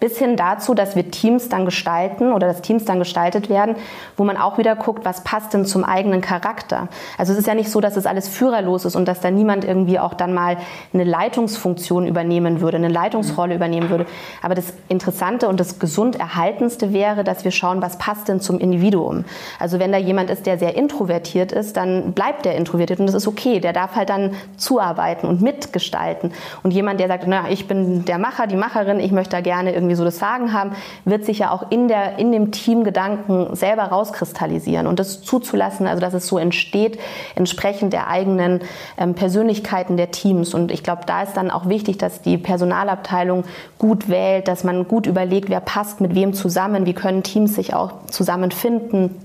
[0.00, 3.76] bis hin dazu, dass wir Teams dann gestalten oder dass Teams dann gestaltet werden,
[4.16, 6.88] wo man auch wieder guckt, was passt denn zum eigenen Charakter.
[7.18, 9.64] Also es ist ja nicht so, dass es alles führerlos ist und dass da niemand
[9.64, 10.56] irgendwie auch dann mal
[10.92, 14.06] eine Leitungsfunktion übernehmen würde, eine Leitungsrolle übernehmen würde.
[14.42, 18.58] Aber das Interessante und das gesund erhaltenste wäre, dass wir schauen, was passt denn zum
[18.58, 19.24] Individuum.
[19.58, 23.14] Also wenn da jemand ist, der sehr introvertiert ist, dann bleibt der introvertiert und das
[23.14, 23.60] ist okay.
[23.60, 26.32] Der darf halt dann zuarbeiten und mitgestalten.
[26.62, 29.74] Und jemand, der sagt, na, ich bin der Macher, die Macherin, ich möchte da gerne
[29.74, 30.72] irgendwie irgendwie so das Sagen haben,
[31.04, 34.86] wird sich ja auch in, der, in dem Teamgedanken selber rauskristallisieren.
[34.86, 36.98] Und das zuzulassen, also dass es so entsteht,
[37.34, 38.60] entsprechend der eigenen
[38.96, 40.54] ähm, Persönlichkeiten der Teams.
[40.54, 43.44] Und ich glaube, da ist dann auch wichtig, dass die Personalabteilung
[43.78, 47.74] gut wählt, dass man gut überlegt, wer passt mit wem zusammen, wie können Teams sich
[47.74, 49.16] auch zusammenfinden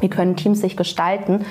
[0.00, 1.44] wie können Teams sich gestalten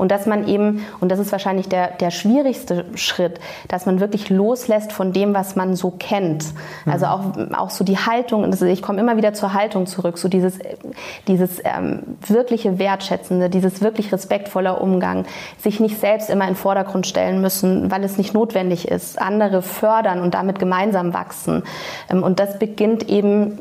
[0.00, 4.30] und dass man eben, und das ist wahrscheinlich der, der schwierigste Schritt, dass man wirklich
[4.30, 6.46] loslässt von dem, was man so kennt.
[6.86, 7.52] Also mhm.
[7.52, 10.58] auch, auch so die Haltung, also ich komme immer wieder zur Haltung zurück, so dieses,
[11.28, 15.26] dieses ähm, wirkliche Wertschätzende, dieses wirklich respektvoller Umgang,
[15.58, 19.60] sich nicht selbst immer in den Vordergrund stellen müssen, weil es nicht notwendig ist, andere
[19.60, 21.62] fördern und damit gemeinsam wachsen.
[22.08, 23.58] Ähm, und das beginnt eben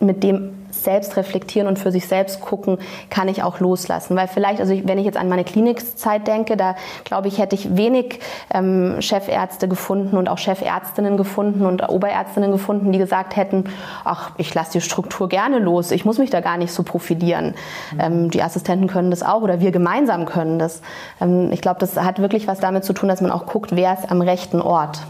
[0.00, 2.78] mit dem selbst reflektieren und für sich selbst gucken,
[3.10, 4.16] kann ich auch loslassen.
[4.16, 7.76] Weil vielleicht, also wenn ich jetzt an meine Klinikzeit denke, da glaube ich, hätte ich
[7.76, 8.20] wenig
[8.52, 13.64] ähm, Chefärzte gefunden und auch Chefärztinnen gefunden und Oberärztinnen gefunden, die gesagt hätten,
[14.04, 17.54] ach, ich lasse die Struktur gerne los, ich muss mich da gar nicht so profilieren.
[17.92, 18.00] Mhm.
[18.00, 20.82] Ähm, die Assistenten können das auch oder wir gemeinsam können das.
[21.20, 23.94] Ähm, ich glaube, das hat wirklich was damit zu tun, dass man auch guckt, wer
[23.94, 25.00] ist am rechten Ort.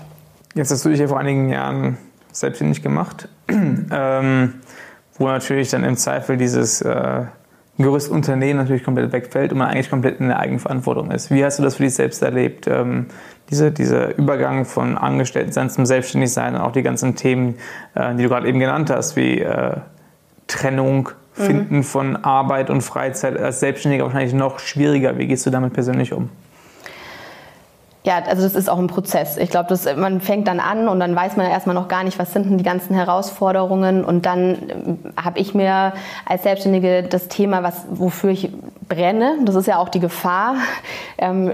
[0.55, 1.99] Jetzt hast du dich ja vor einigen Jahren
[2.33, 3.29] selbstständig gemacht.
[3.49, 4.55] ähm,
[5.19, 7.25] wo natürlich dann im Zweifel dieses äh,
[7.79, 11.31] Unternehmen natürlich komplett wegfällt und man eigentlich komplett in der Eigenverantwortung ist.
[11.31, 12.67] Wie hast du das für dich selbst erlebt?
[12.67, 13.07] Ähm,
[13.51, 17.55] diese, dieser Übergang von Angestelltensein zum Selbstständigsein und auch die ganzen Themen,
[17.95, 19.77] äh, die du gerade eben genannt hast, wie äh,
[20.47, 21.11] Trennung.
[21.39, 21.83] Finden mhm.
[21.85, 25.19] von Arbeit und Freizeit als Selbstständiger wahrscheinlich noch schwieriger.
[25.19, 26.31] Wie gehst du damit persönlich um?
[28.09, 29.37] Ja, also das ist auch ein Prozess.
[29.37, 32.33] Ich glaube, man fängt dann an und dann weiß man erstmal noch gar nicht, was
[32.33, 34.03] sind denn die ganzen Herausforderungen.
[34.03, 35.93] Und dann ähm, habe ich mir
[36.25, 38.51] als Selbstständige das Thema, was, wofür ich
[38.89, 40.55] brenne, das ist ja auch die Gefahr,
[41.19, 41.53] ähm,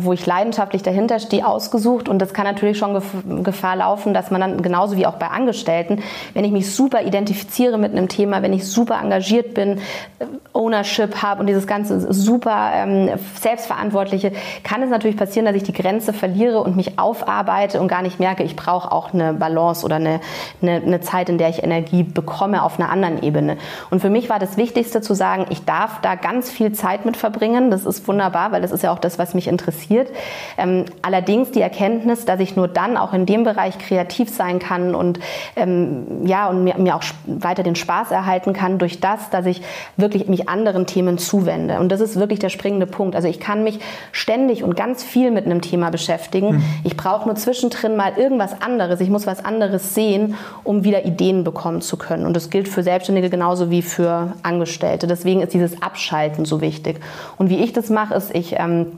[0.00, 2.10] wo ich leidenschaftlich dahinter stehe, ausgesucht.
[2.10, 3.02] Und das kann natürlich schon
[3.42, 6.02] Gefahr laufen, dass man dann genauso wie auch bei Angestellten,
[6.34, 9.78] wenn ich mich super identifiziere mit einem Thema, wenn ich super engagiert bin,
[10.18, 14.32] äh, Ownership habe und dieses ganze super ähm, Selbstverantwortliche,
[14.62, 18.18] kann es natürlich passieren, dass ich die Grenze verliere und mich aufarbeite und gar nicht
[18.18, 20.20] merke, ich brauche auch eine Balance oder eine,
[20.60, 23.56] eine, eine Zeit, in der ich Energie bekomme auf einer anderen Ebene.
[23.90, 27.16] Und für mich war das Wichtigste zu sagen, ich darf da ganz viel Zeit mit
[27.16, 27.70] verbringen.
[27.70, 30.10] Das ist wunderbar, weil das ist ja auch das, was mich interessiert.
[30.58, 34.96] Ähm, allerdings die Erkenntnis, dass ich nur dann auch in dem Bereich kreativ sein kann
[34.96, 35.20] und
[35.54, 39.62] ähm, ja und mir, mir auch weiter den Spaß erhalten kann durch das, dass ich
[39.96, 41.78] wirklich mich anderen Themen zuwende.
[41.78, 43.14] Und das ist wirklich der springende Punkt.
[43.14, 43.78] Also ich kann mich
[44.10, 46.56] ständig und ganz viel mit einem Thema beschäftigen.
[46.56, 46.64] Mhm.
[46.84, 49.00] Ich brauche nur zwischendrin mal irgendwas anderes.
[49.00, 50.34] Ich muss was anderes sehen,
[50.64, 52.26] um wieder Ideen bekommen zu können.
[52.26, 55.06] Und das gilt für Selbstständige genauso wie für Angestellte.
[55.06, 57.00] Deswegen ist dieses Abschalten so wichtig.
[57.38, 58.92] Und wie ich das mache, ist, ich ähm,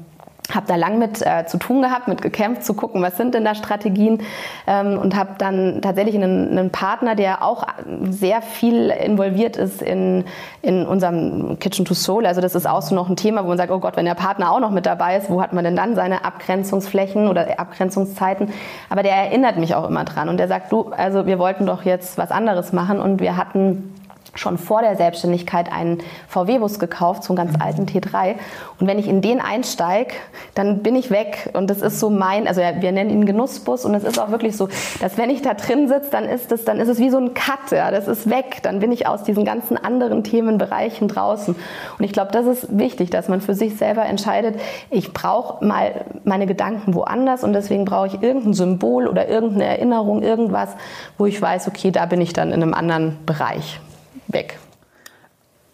[0.54, 3.44] habe da lang mit äh, zu tun gehabt, mit gekämpft, zu gucken, was sind denn
[3.44, 4.22] da Strategien
[4.66, 7.66] ähm, und habe dann tatsächlich einen, einen, Partner, der auch
[8.08, 10.24] sehr viel involviert ist in,
[10.62, 12.26] in unserem Kitchen to Soul.
[12.26, 14.14] Also das ist auch so noch ein Thema, wo man sagt, oh Gott, wenn der
[14.14, 18.52] Partner auch noch mit dabei ist, wo hat man denn dann seine Abgrenzungsflächen oder Abgrenzungszeiten?
[18.90, 21.84] Aber der erinnert mich auch immer dran und der sagt, du, also wir wollten doch
[21.84, 23.97] jetzt was anderes machen und wir hatten
[24.38, 25.98] schon vor der Selbstständigkeit einen
[26.28, 28.34] VW-Bus gekauft, so einen ganz alten T3.
[28.78, 30.14] Und wenn ich in den einsteige,
[30.54, 31.50] dann bin ich weg.
[31.54, 33.84] Und das ist so mein, also wir nennen ihn Genussbus.
[33.84, 34.68] Und es ist auch wirklich so,
[35.00, 37.34] dass wenn ich da drin sitze, dann ist es, dann ist es wie so ein
[37.34, 37.70] Cut.
[37.70, 38.60] Ja, das ist weg.
[38.62, 41.56] Dann bin ich aus diesen ganzen anderen Themenbereichen draußen.
[41.98, 46.04] Und ich glaube, das ist wichtig, dass man für sich selber entscheidet, ich brauche mal
[46.24, 50.70] meine Gedanken woanders und deswegen brauche ich irgendein Symbol oder irgendeine Erinnerung, irgendwas,
[51.16, 53.80] wo ich weiß, okay, da bin ich dann in einem anderen Bereich
[54.28, 54.58] weg.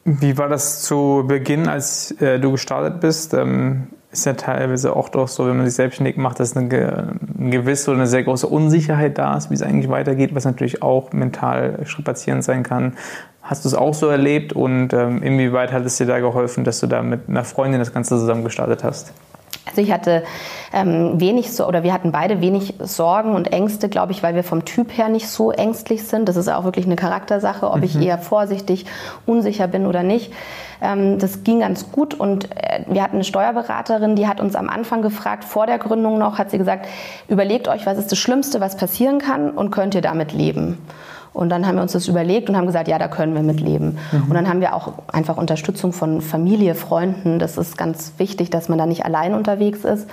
[0.04, 3.32] Wie war das zu Beginn, als äh, du gestartet bist?
[3.34, 7.50] Ähm, ist ja teilweise auch doch so, wenn man sich selbstständig macht, dass eine, eine
[7.50, 11.12] gewisse oder eine sehr große Unsicherheit da ist, wie es eigentlich weitergeht, was natürlich auch
[11.12, 12.94] mental strapazierend sein kann.
[13.42, 16.80] Hast du es auch so erlebt und ähm, inwieweit hat es dir da geholfen, dass
[16.80, 19.12] du da mit einer Freundin das Ganze zusammen gestartet hast?
[19.66, 20.24] Also ich hatte
[20.72, 24.44] ähm, wenig so oder wir hatten beide wenig Sorgen und Ängste, glaube ich, weil wir
[24.44, 26.28] vom Typ her nicht so ängstlich sind.
[26.28, 27.84] Das ist auch wirklich eine Charaktersache, ob mhm.
[27.84, 28.84] ich eher vorsichtig,
[29.24, 30.32] unsicher bin oder nicht.
[30.82, 34.68] Ähm, das ging ganz gut und äh, wir hatten eine Steuerberaterin, die hat uns am
[34.68, 36.86] Anfang gefragt, vor der Gründung noch, hat sie gesagt,
[37.28, 40.78] überlegt euch, was ist das Schlimmste, was passieren kann und könnt ihr damit leben?
[41.34, 43.60] Und dann haben wir uns das überlegt und haben gesagt, ja, da können wir mit
[43.60, 43.98] leben.
[44.12, 44.22] Mhm.
[44.22, 47.38] Und dann haben wir auch einfach Unterstützung von Familie, Freunden.
[47.40, 50.08] Das ist ganz wichtig, dass man da nicht allein unterwegs ist.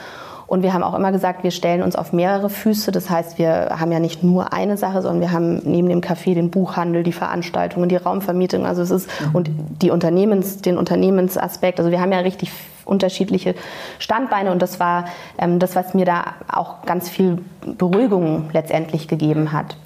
[0.48, 2.92] Und wir haben auch immer gesagt, wir stellen uns auf mehrere Füße.
[2.92, 6.34] Das heißt, wir haben ja nicht nur eine Sache, sondern wir haben neben dem Café
[6.34, 8.66] den Buchhandel, die Veranstaltungen, die Raumvermietung.
[8.66, 9.36] Also es ist mhm.
[9.36, 9.50] und
[9.82, 11.80] die Unternehmens, den Unternehmensaspekt.
[11.80, 12.52] Also wir haben ja richtig
[12.84, 13.56] unterschiedliche
[14.00, 15.06] Standbeine und das war
[15.38, 17.38] ähm, das, was mir da auch ganz viel
[17.78, 19.78] Beruhigung letztendlich gegeben hat.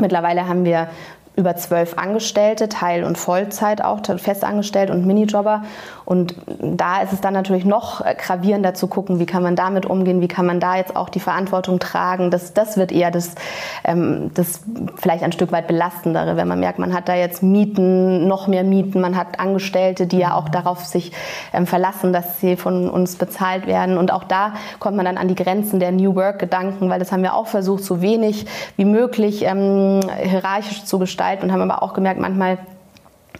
[0.00, 0.88] Mittlerweile haben wir
[1.38, 5.62] über zwölf Angestellte, Teil- und Vollzeit auch, festangestellt und Minijobber.
[6.04, 10.20] Und da ist es dann natürlich noch gravierender zu gucken, wie kann man damit umgehen,
[10.20, 12.32] wie kann man da jetzt auch die Verantwortung tragen.
[12.32, 13.36] Das, das wird eher das,
[13.84, 14.62] ähm, das
[14.96, 18.64] vielleicht ein Stück weit belastendere, wenn man merkt, man hat da jetzt Mieten, noch mehr
[18.64, 21.12] Mieten, man hat Angestellte, die ja auch darauf sich
[21.52, 23.96] ähm, verlassen, dass sie von uns bezahlt werden.
[23.96, 27.22] Und auch da kommt man dann an die Grenzen der New Work-Gedanken, weil das haben
[27.22, 28.46] wir auch versucht, so wenig
[28.76, 32.58] wie möglich ähm, hierarchisch zu gestalten Zeit und haben aber auch gemerkt, manchmal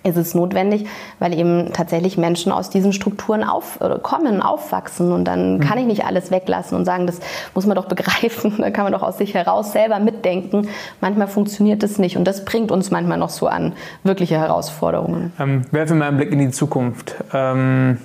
[0.05, 0.87] ist es notwendig,
[1.19, 5.61] weil eben tatsächlich Menschen aus diesen Strukturen aufkommen, aufwachsen und dann mhm.
[5.61, 7.19] kann ich nicht alles weglassen und sagen, das
[7.55, 10.69] muss man doch begreifen, da kann man doch aus sich heraus selber mitdenken.
[11.01, 13.73] Manchmal funktioniert das nicht und das bringt uns manchmal noch so an
[14.05, 15.33] wirkliche Herausforderungen.
[15.41, 17.17] Ähm, werfen wir einen Blick in die Zukunft.
[17.33, 17.99] Ähm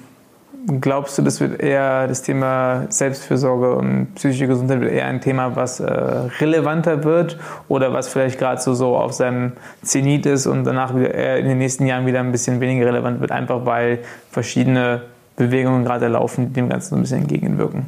[0.65, 5.57] Glaubst du, das wird eher das Thema Selbstfürsorge und psychische Gesundheit wird eher ein Thema,
[5.57, 10.63] was äh, relevanter wird oder was vielleicht gerade so, so auf seinem Zenit ist und
[10.63, 13.99] danach wieder eher in den nächsten Jahren wieder ein bisschen weniger relevant wird, einfach weil
[14.31, 15.01] verschiedene
[15.35, 17.85] Bewegungen gerade laufen, die dem Ganzen so ein bisschen entgegenwirken?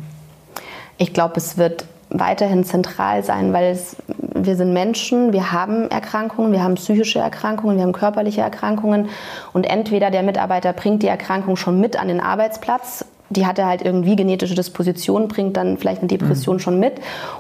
[0.97, 3.97] Ich glaube, es wird weiterhin zentral sein, weil es
[4.45, 9.09] wir sind Menschen, wir haben Erkrankungen, wir haben psychische Erkrankungen, wir haben körperliche Erkrankungen.
[9.53, 13.81] Und entweder der Mitarbeiter bringt die Erkrankung schon mit an den Arbeitsplatz die hatte halt
[13.81, 16.59] irgendwie genetische Disposition, bringt dann vielleicht eine Depression mhm.
[16.59, 16.93] schon mit.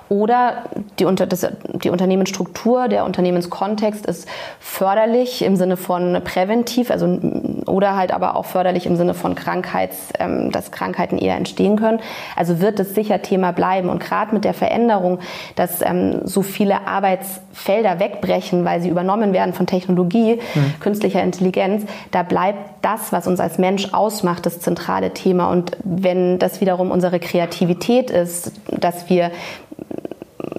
[0.09, 0.63] Oder
[0.99, 4.27] die, unter, das, die Unternehmensstruktur, der Unternehmenskontext ist
[4.59, 7.19] förderlich im Sinne von präventiv, also
[7.67, 11.99] oder halt aber auch förderlich im Sinne von Krankheits, ähm, dass Krankheiten eher entstehen können.
[12.35, 13.89] Also wird es sicher Thema bleiben.
[13.89, 15.19] Und gerade mit der Veränderung,
[15.55, 20.79] dass ähm, so viele Arbeitsfelder wegbrechen, weil sie übernommen werden von Technologie, mhm.
[20.79, 25.49] künstlicher Intelligenz, da bleibt das, was uns als Mensch ausmacht, das zentrale Thema.
[25.49, 29.31] Und wenn das wiederum unsere Kreativität ist, dass wir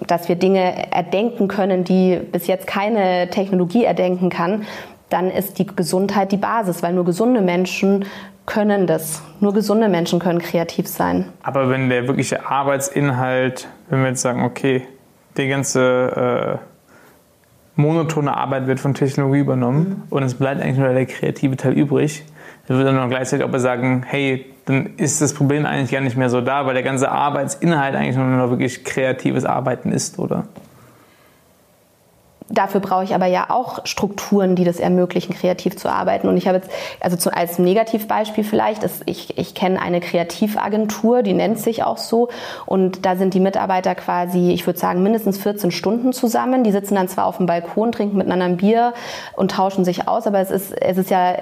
[0.05, 4.65] dass wir Dinge erdenken können, die bis jetzt keine Technologie erdenken kann,
[5.09, 8.05] dann ist die Gesundheit die Basis, weil nur gesunde Menschen
[8.45, 9.21] können das.
[9.41, 11.25] Nur gesunde Menschen können kreativ sein.
[11.43, 14.87] Aber wenn der wirkliche Arbeitsinhalt, wenn wir jetzt sagen, okay,
[15.37, 20.03] die ganze äh, monotone Arbeit wird von Technologie übernommen mhm.
[20.09, 22.23] und es bleibt eigentlich nur der kreative Teil übrig,
[22.69, 26.41] würde dann gleichzeitig auch sagen, hey, dann ist das Problem eigentlich gar nicht mehr so
[26.41, 30.45] da, weil der ganze Arbeitsinhalt eigentlich nur noch wirklich kreatives Arbeiten ist, oder?
[32.49, 36.29] Dafür brauche ich aber ja auch Strukturen, die das ermöglichen, kreativ zu arbeiten.
[36.29, 36.69] Und ich habe jetzt,
[37.01, 41.97] also zu, als Negativbeispiel vielleicht, ist, ich, ich kenne eine Kreativagentur, die nennt sich auch
[41.97, 42.29] so.
[42.65, 46.63] Und da sind die Mitarbeiter quasi, ich würde sagen, mindestens 14 Stunden zusammen.
[46.63, 48.93] Die sitzen dann zwar auf dem Balkon, trinken miteinander ein Bier
[49.35, 51.35] und tauschen sich aus, aber es ist, es ist ja,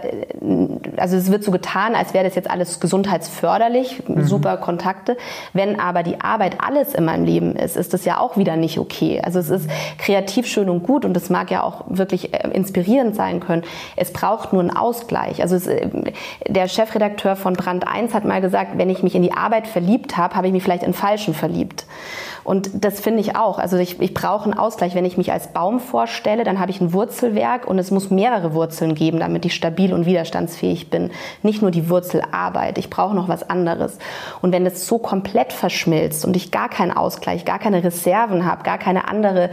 [0.98, 4.24] also es wird so getan, als wäre das jetzt alles gesundheitsförderlich, mhm.
[4.24, 5.18] super Kontakte.
[5.54, 8.80] Wenn aber die Arbeit alles in meinem Leben ist, ist das ja auch wieder nicht
[8.80, 9.22] okay.
[9.24, 12.48] Also es ist kreativ schön und gut gut und das mag ja auch wirklich äh,
[12.52, 13.64] inspirierend sein können.
[13.98, 15.42] Es braucht nur einen Ausgleich.
[15.42, 15.90] Also es, äh,
[16.48, 20.16] der Chefredakteur von Brand 1 hat mal gesagt, wenn ich mich in die Arbeit verliebt
[20.16, 21.86] habe, habe ich mich vielleicht in Falschen verliebt.
[22.46, 23.58] Und das finde ich auch.
[23.58, 24.94] Also ich, ich brauche einen Ausgleich.
[24.94, 28.54] Wenn ich mich als Baum vorstelle, dann habe ich ein Wurzelwerk und es muss mehrere
[28.54, 31.10] Wurzeln geben, damit ich stabil und widerstandsfähig bin.
[31.42, 32.78] Nicht nur die Wurzelarbeit.
[32.78, 33.98] Ich brauche noch was anderes.
[34.44, 38.62] Und wenn das so komplett verschmilzt und ich gar keinen Ausgleich, gar keine Reserven habe,
[38.62, 39.50] gar keine andere,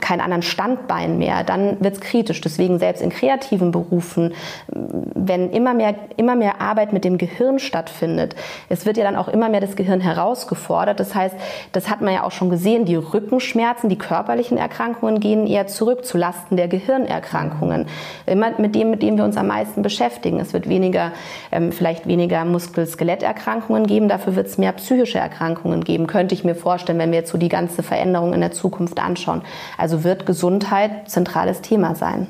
[0.00, 2.40] keinen anderen Standbein mehr, dann wird es kritisch.
[2.40, 4.34] Deswegen selbst in kreativen Berufen,
[4.68, 8.34] wenn immer mehr, immer mehr Arbeit mit dem Gehirn stattfindet,
[8.68, 10.98] es wird ja dann auch immer mehr das Gehirn herausgefordert.
[10.98, 11.36] Das heißt,
[11.70, 16.04] das hat man ja auch schon gesehen, die Rückenschmerzen, die körperlichen Erkrankungen gehen eher zurück
[16.04, 17.86] zu Lasten der Gehirnerkrankungen.
[18.26, 20.40] Immer mit dem, mit dem wir uns am meisten beschäftigen.
[20.40, 21.12] Es wird weniger,
[21.52, 26.56] ähm, vielleicht weniger Muskel-Skeletterkrankungen geben, dafür wird es mehr psychische Erkrankungen geben, könnte ich mir
[26.56, 29.42] vorstellen, wenn wir jetzt so die ganze Veränderung in der Zukunft anschauen.
[29.78, 30.26] Also wird
[30.58, 32.26] Gesundheit zentrales Thema sein.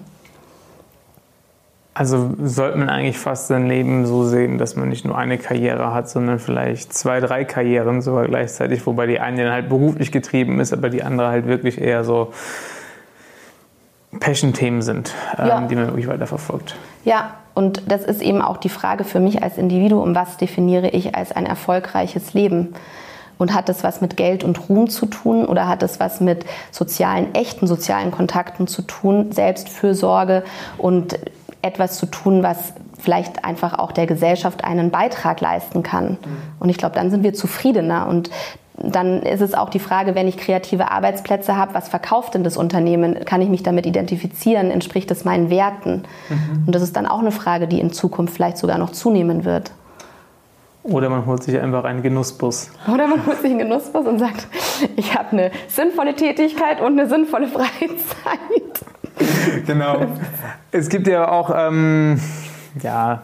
[1.95, 5.95] Also sollte man eigentlich fast sein Leben so sehen, dass man nicht nur eine Karriere
[5.95, 10.61] hat, sondern vielleicht zwei, drei Karrieren sogar gleichzeitig, wobei die eine dann halt beruflich getrieben
[10.61, 12.33] ist, aber die andere halt wirklich eher so
[14.21, 15.61] Passion-Themen sind, ähm, ja.
[15.62, 16.77] die man wirklich weiterverfolgt.
[17.05, 21.15] Ja, und das ist eben auch die Frage für mich als Individuum, was definiere ich
[21.15, 22.75] als ein erfolgreiches Leben?
[23.38, 26.46] Und hat das was mit Geld und Ruhm zu tun oder hat das was mit
[26.70, 30.42] sozialen, echten sozialen Kontakten zu tun, Selbstfürsorge
[30.79, 31.18] und
[31.61, 36.11] etwas zu tun, was vielleicht einfach auch der Gesellschaft einen Beitrag leisten kann.
[36.11, 36.18] Mhm.
[36.61, 38.09] Und ich glaube, dann sind wir zufriedener.
[38.09, 38.31] Und
[38.79, 42.57] dann ist es auch die Frage, wenn ich kreative Arbeitsplätze habe, was verkauft denn das
[42.57, 43.25] Unternehmen?
[43.25, 44.70] Kann ich mich damit identifizieren?
[44.70, 46.05] Entspricht es meinen Werten?
[46.29, 46.64] Mhm.
[46.66, 49.70] Und das ist dann auch eine Frage, die in Zukunft vielleicht sogar noch zunehmen wird.
[50.87, 52.70] Oder man holt sich einfach einen Genussbus.
[52.87, 54.46] Oder man holt sich einen Genussbus und sagt,
[54.96, 58.07] ich habe eine sinnvolle Tätigkeit und eine sinnvolle Freizeit.
[59.66, 60.07] genau.
[60.70, 62.20] Es gibt ja auch ähm,
[62.83, 63.22] ja,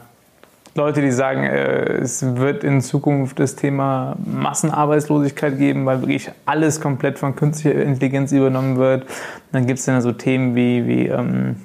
[0.74, 6.80] Leute, die sagen, äh, es wird in Zukunft das Thema Massenarbeitslosigkeit geben, weil wirklich alles
[6.80, 9.06] komplett von künstlicher Intelligenz übernommen wird.
[9.52, 11.56] Dann gibt es dann so Themen wie, wie ähm,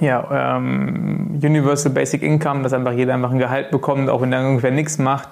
[0.00, 4.46] ja, ähm, Universal Basic Income, dass einfach jeder einfach ein Gehalt bekommt, auch wenn er
[4.46, 5.28] ungefähr nichts macht.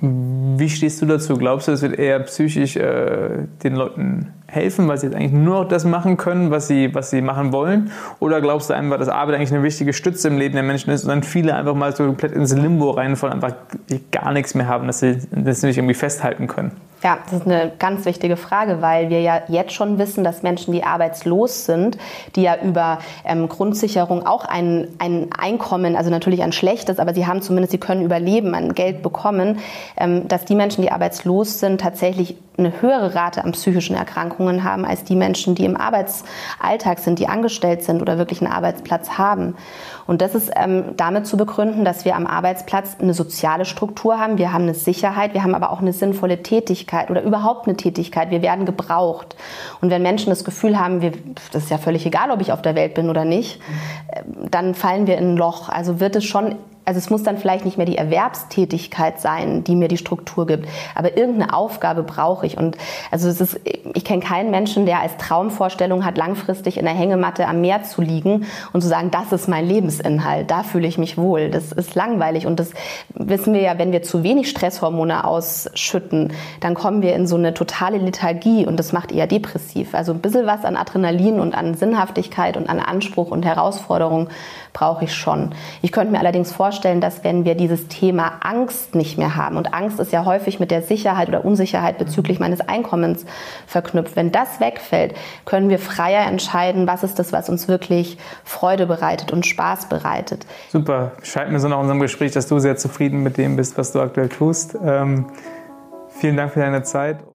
[0.00, 1.36] Wie stehst du dazu?
[1.36, 5.62] Glaubst du, es wird eher psychisch äh, den Leuten helfen, weil sie jetzt eigentlich nur
[5.62, 7.90] noch das machen können, was sie, was sie machen wollen?
[8.20, 11.02] Oder glaubst du einfach, dass Arbeit eigentlich eine wichtige Stütze im Leben der Menschen ist
[11.02, 13.56] und dann viele einfach mal so komplett ins Limbo reinfallen, einfach
[14.12, 16.70] gar nichts mehr haben, dass sie, sie nicht irgendwie festhalten können?
[17.02, 20.72] Ja, das ist eine ganz wichtige Frage, weil wir ja jetzt schon wissen, dass Menschen,
[20.72, 21.96] die arbeitslos sind,
[22.34, 27.26] die ja über ähm, Grundsicherung auch ein, ein Einkommen, also natürlich ein schlechtes, aber sie
[27.26, 29.60] haben zumindest, sie können überleben, ein Geld bekommen,
[29.96, 34.84] ähm, dass die Menschen, die arbeitslos sind, tatsächlich eine höhere Rate an psychischen Erkrankungen haben
[34.84, 39.56] als die Menschen, die im Arbeitsalltag sind, die angestellt sind oder wirklich einen Arbeitsplatz haben.
[40.06, 44.38] Und das ist ähm, damit zu begründen, dass wir am Arbeitsplatz eine soziale Struktur haben,
[44.38, 48.30] wir haben eine Sicherheit, wir haben aber auch eine sinnvolle Tätigkeit oder überhaupt eine Tätigkeit.
[48.30, 49.36] Wir werden gebraucht.
[49.80, 51.12] Und wenn Menschen das Gefühl haben, wir,
[51.52, 53.60] das ist ja völlig egal, ob ich auf der Welt bin oder nicht,
[54.08, 55.68] äh, dann fallen wir in ein Loch.
[55.68, 56.56] Also wird es schon
[56.88, 60.66] also es muss dann vielleicht nicht mehr die Erwerbstätigkeit sein, die mir die Struktur gibt,
[60.94, 62.56] aber irgendeine Aufgabe brauche ich.
[62.56, 62.78] Und
[63.10, 63.60] also es ist,
[63.92, 68.00] ich kenne keinen Menschen, der als Traumvorstellung hat, langfristig in der Hängematte am Meer zu
[68.00, 71.50] liegen und zu sagen, das ist mein Lebensinhalt, da fühle ich mich wohl.
[71.50, 72.70] Das ist langweilig und das
[73.12, 77.52] wissen wir ja, wenn wir zu wenig Stresshormone ausschütten, dann kommen wir in so eine
[77.52, 79.94] totale Lethargie und das macht eher depressiv.
[79.94, 84.28] Also ein bisschen was an Adrenalin und an Sinnhaftigkeit und an Anspruch und Herausforderung
[84.72, 85.50] brauche ich schon.
[85.82, 89.74] Ich könnte mir allerdings vorstellen, dass wenn wir dieses Thema Angst nicht mehr haben, und
[89.74, 93.26] Angst ist ja häufig mit der Sicherheit oder Unsicherheit bezüglich meines Einkommens
[93.66, 95.14] verknüpft, wenn das wegfällt,
[95.44, 100.46] können wir freier entscheiden, was ist das, was uns wirklich Freude bereitet und Spaß bereitet.
[100.70, 101.12] Super.
[101.24, 104.00] Scheint mir so nach unserem Gespräch, dass du sehr zufrieden mit dem bist, was du
[104.00, 104.76] aktuell tust.
[104.80, 105.26] Ähm,
[106.10, 107.18] vielen Dank für deine Zeit.